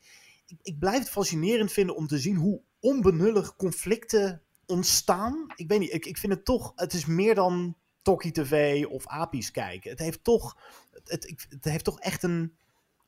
[0.47, 5.47] ik, ik blijf het fascinerend vinden om te zien hoe onbenullig conflicten ontstaan.
[5.57, 9.07] Ik weet niet, ik, ik vind het toch, het is meer dan Tokkie TV of
[9.07, 9.91] Apies kijken.
[9.91, 10.57] Het heeft toch,
[10.93, 12.57] het, het, ik- het heeft toch echt een,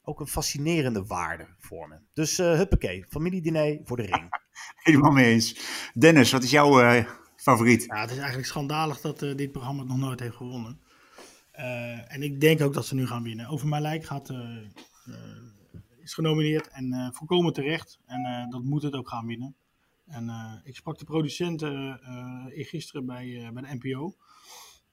[0.02, 1.96] ook een fascinerende waarde voor me.
[2.12, 4.28] Dus eh huppakee, familiediner voor de ring.
[4.82, 5.56] Helemaal mee eens.
[5.94, 7.04] Dennis, wat is jouw eh,
[7.36, 7.84] favoriet?
[7.84, 10.80] Ja, het is eigenlijk schandalig dat eh, dit programma het nog nooit heeft gewonnen.
[11.50, 13.46] Eh, en ik denk ook dat ze nu gaan winnen.
[13.48, 14.36] Over mijn lijk gaat, eh,
[15.06, 15.14] eh,
[16.02, 17.98] is genomineerd en eh volkomen terecht.
[18.06, 19.54] En eh, dat moet het ook gaan winnen.
[20.10, 24.14] En eh, ik sprak de producenten eh gisteren bij, bij de NPO.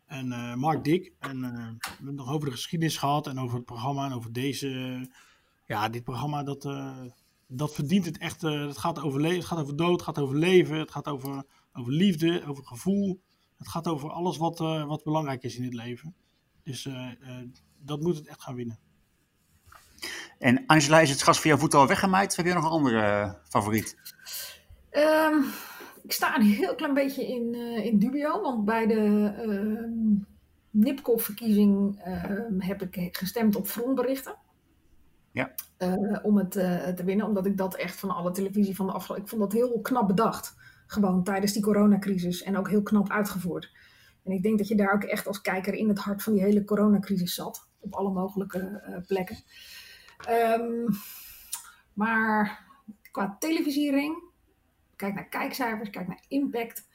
[0.05, 1.13] En Mark Dick.
[1.19, 5.01] En we hebben nog over de geschiedenis gehad en over het programma en over deze
[5.65, 6.63] Ja, dit programma dat,
[7.47, 8.41] dat verdient het echt.
[8.41, 11.43] het, gaat over het gaat over dood, het gaat over leven, het gaat over,
[11.73, 13.21] over liefde, over gevoel.
[13.57, 16.15] Het gaat over alles wat, wat belangrijk is in het leven.
[16.63, 16.89] Dus
[17.79, 18.79] dat moet het echt gaan winnen.
[20.39, 22.35] En Angela, is het gas voor jouw voet al weggemaaid?
[22.35, 23.97] Heb je nog een andere favoriet?
[24.89, 25.41] Ehm,
[26.03, 30.25] ik sta een heel klein beetje in, eh, in dubio, want bij de ehm
[30.69, 34.35] Nipkoff-verkiezing ehm, heb ik gestemd op frontberichten.
[35.31, 35.53] Ja.
[35.77, 38.91] eh, om het eh, te winnen, omdat ik dat echt van alle televisie van de
[38.91, 39.23] afgelopen...
[39.23, 40.55] Ik vond dat heel knap bedacht,
[40.87, 43.71] gewoon tijdens die coronacrisis en ook heel knap uitgevoerd.
[44.23, 46.41] En ik denk dat je daar ook echt als kijker in het hart van die
[46.41, 49.37] hele coronacrisis zat, op alle mogelijke plekken.
[51.93, 52.65] Maar
[53.11, 54.26] qua televisiering,
[54.97, 56.87] kijk naar kijkcijfers, kijk naar impact.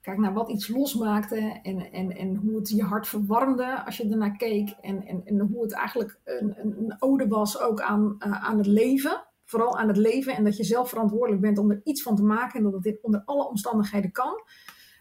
[0.00, 4.08] Kijk naar wat iets losmaakte en, en, en hoe het je hart verwarmde als je
[4.08, 4.70] ernaar keek.
[4.80, 8.66] En, en, en hoe het eigenlijk een, een, ode was ook aan, eh, aan het
[8.66, 9.24] leven.
[9.44, 12.22] Vooral aan het leven en dat je zelf verantwoordelijk bent om er iets van te
[12.22, 12.58] maken.
[12.58, 14.42] En dat het dit onder alle omstandigheden kan.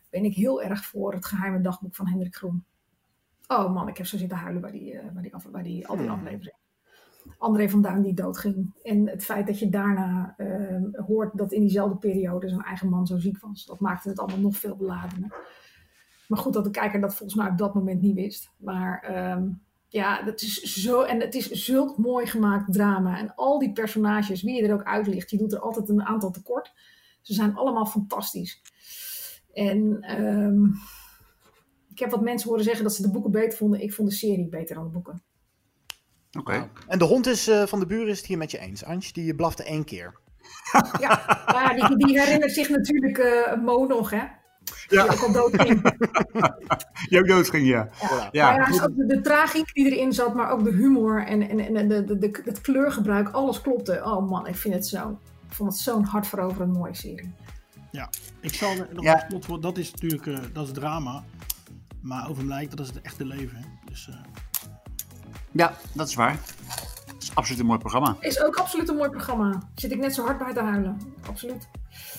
[0.10, 2.66] Ben ik heel erg voor het geheime dagboek van Hendrik Groen.
[3.48, 5.88] Oh man, ik heb zo zitten huilen bij die, eh, bij die, af, bij die,
[5.88, 6.59] al die aflevering.
[7.40, 8.74] André van Duin die doodging.
[8.84, 13.08] En het feit dat je daarna ehm, hoort dat in diezelfde periode zijn eigen man
[13.08, 13.66] zo ziek was.
[13.66, 15.36] Dat maakte het allemaal nog veel beladener.
[16.28, 18.52] Maar goed dat de kijker dat volgens mij op dat moment niet wist.
[18.58, 19.50] Maar ehm,
[19.88, 21.02] ja, dat is zo.
[21.02, 23.18] En het is zulk mooi gemaakt drama.
[23.18, 26.32] En al die personages, wie je er ook uitlicht, je doet er altijd een aantal
[26.32, 26.74] tekort.
[27.22, 28.62] Ze zijn allemaal fantastisch.
[29.54, 30.64] En ehm,
[31.90, 33.82] ik heb wat mensen horen zeggen dat ze de boeken beter vonden.
[33.82, 35.22] Ik vond de serie beter dan de boeken.
[36.38, 36.70] Oké.
[36.88, 38.84] En de hond is, eh, van de buren is het hier met je eens.
[38.84, 40.18] Antje, die blafte één keer.
[41.00, 44.24] Ja, maar die, die herinnert zich natuurlijk eh Mo nog, hè?
[44.88, 45.82] Die ook al dood ging.
[47.10, 47.90] Die ook dood ging, ja.
[48.32, 51.76] Ja, maar ja, de, de tragiek die erin zat, maar ook de humor en, en,
[51.76, 54.02] en de, de, de, het kleurgebruik, alles klopte.
[54.04, 55.20] Oh man, ik vind het zo.
[55.50, 57.34] Ik vond het zo'n hartveroverend mooie serie.
[57.92, 58.10] Ja,
[58.42, 59.26] ik zal er nog Ja.
[59.30, 59.62] slot voor.
[59.62, 61.24] Dat is natuurlijk eh, dat is drama.
[62.02, 63.58] Maar over lijkt, dat is het echte leven.
[63.58, 63.64] Hè?
[63.86, 64.16] Dus eh,
[65.52, 66.38] ja, dat is waar.
[67.06, 68.16] Het is absoluut een mooi programma.
[68.20, 69.62] Is ook absoluut een mooi programma.
[69.76, 71.02] Zit ik net zo hard bij te huilen.
[71.28, 71.68] Absoluut.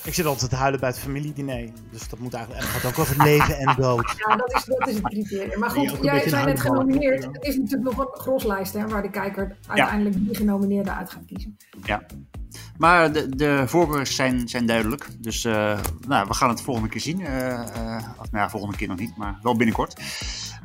[0.05, 1.71] Ik zit altijd te huilen bij het familiediner.
[1.91, 2.65] Dus dat moet eigenlijk.
[2.65, 4.15] En het gaat ook over leven en dood.
[4.27, 5.59] Ja, dat is, dat is het criterium.
[5.59, 7.25] Maar goed, jij een net genomineerd.
[7.25, 11.25] Het is natuurlijk nog een groslijst hè, waar de kijker uiteindelijk die genomineerden uit gaat
[11.27, 11.57] kiezen.
[11.83, 12.03] Ja.
[12.81, 15.09] Maar de, de zijn, zijn duidelijk.
[15.19, 17.21] Dus eh, nou, we gaan het volgende keer zien.
[17.21, 20.01] Eh, eh, nou volgende keer nog niet, maar wel binnenkort.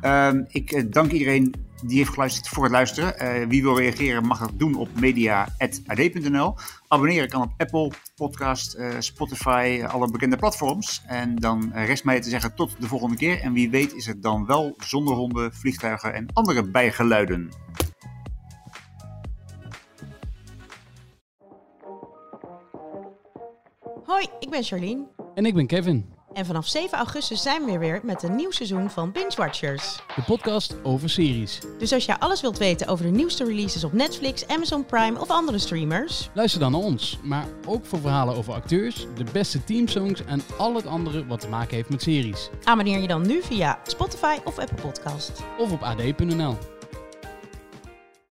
[0.00, 1.54] Ehm, ik dank iedereen
[1.84, 3.48] die heeft geluisterd voor het luisteren.
[3.48, 6.54] Wie wil reageren mag dat doen op media.ad.nl.
[6.88, 11.02] Abonneren kan op Apple, Podcast, Spotify, alle bekende platforms.
[11.06, 13.40] En dan rest mij te zeggen tot de volgende keer.
[13.40, 17.50] En wie weet is het dan wel zonder honden, vliegtuigen en andere bijgeluiden.
[24.06, 25.04] Hoi, ik ben Charlene.
[25.34, 28.90] En ik ben Kevin, En vanaf 7 augustus zijn we weer met een nieuw seizoen
[28.90, 30.00] van Binge Watchers.
[30.14, 31.60] de podcast over series.
[31.78, 35.28] Dus als jij alles wilt weten over de nieuwste releases op Netflix, Amazon Prime of
[35.30, 40.24] andere streamers, Luister dan naar ons, maar ook voor verhalen over acteurs, de beste teamsongs
[40.24, 42.50] en al het andere wat te maken heeft met series.
[42.64, 45.42] abonneer je dan nu via Spotify of Apple Podcast.
[45.58, 46.75] Of op ad.nl.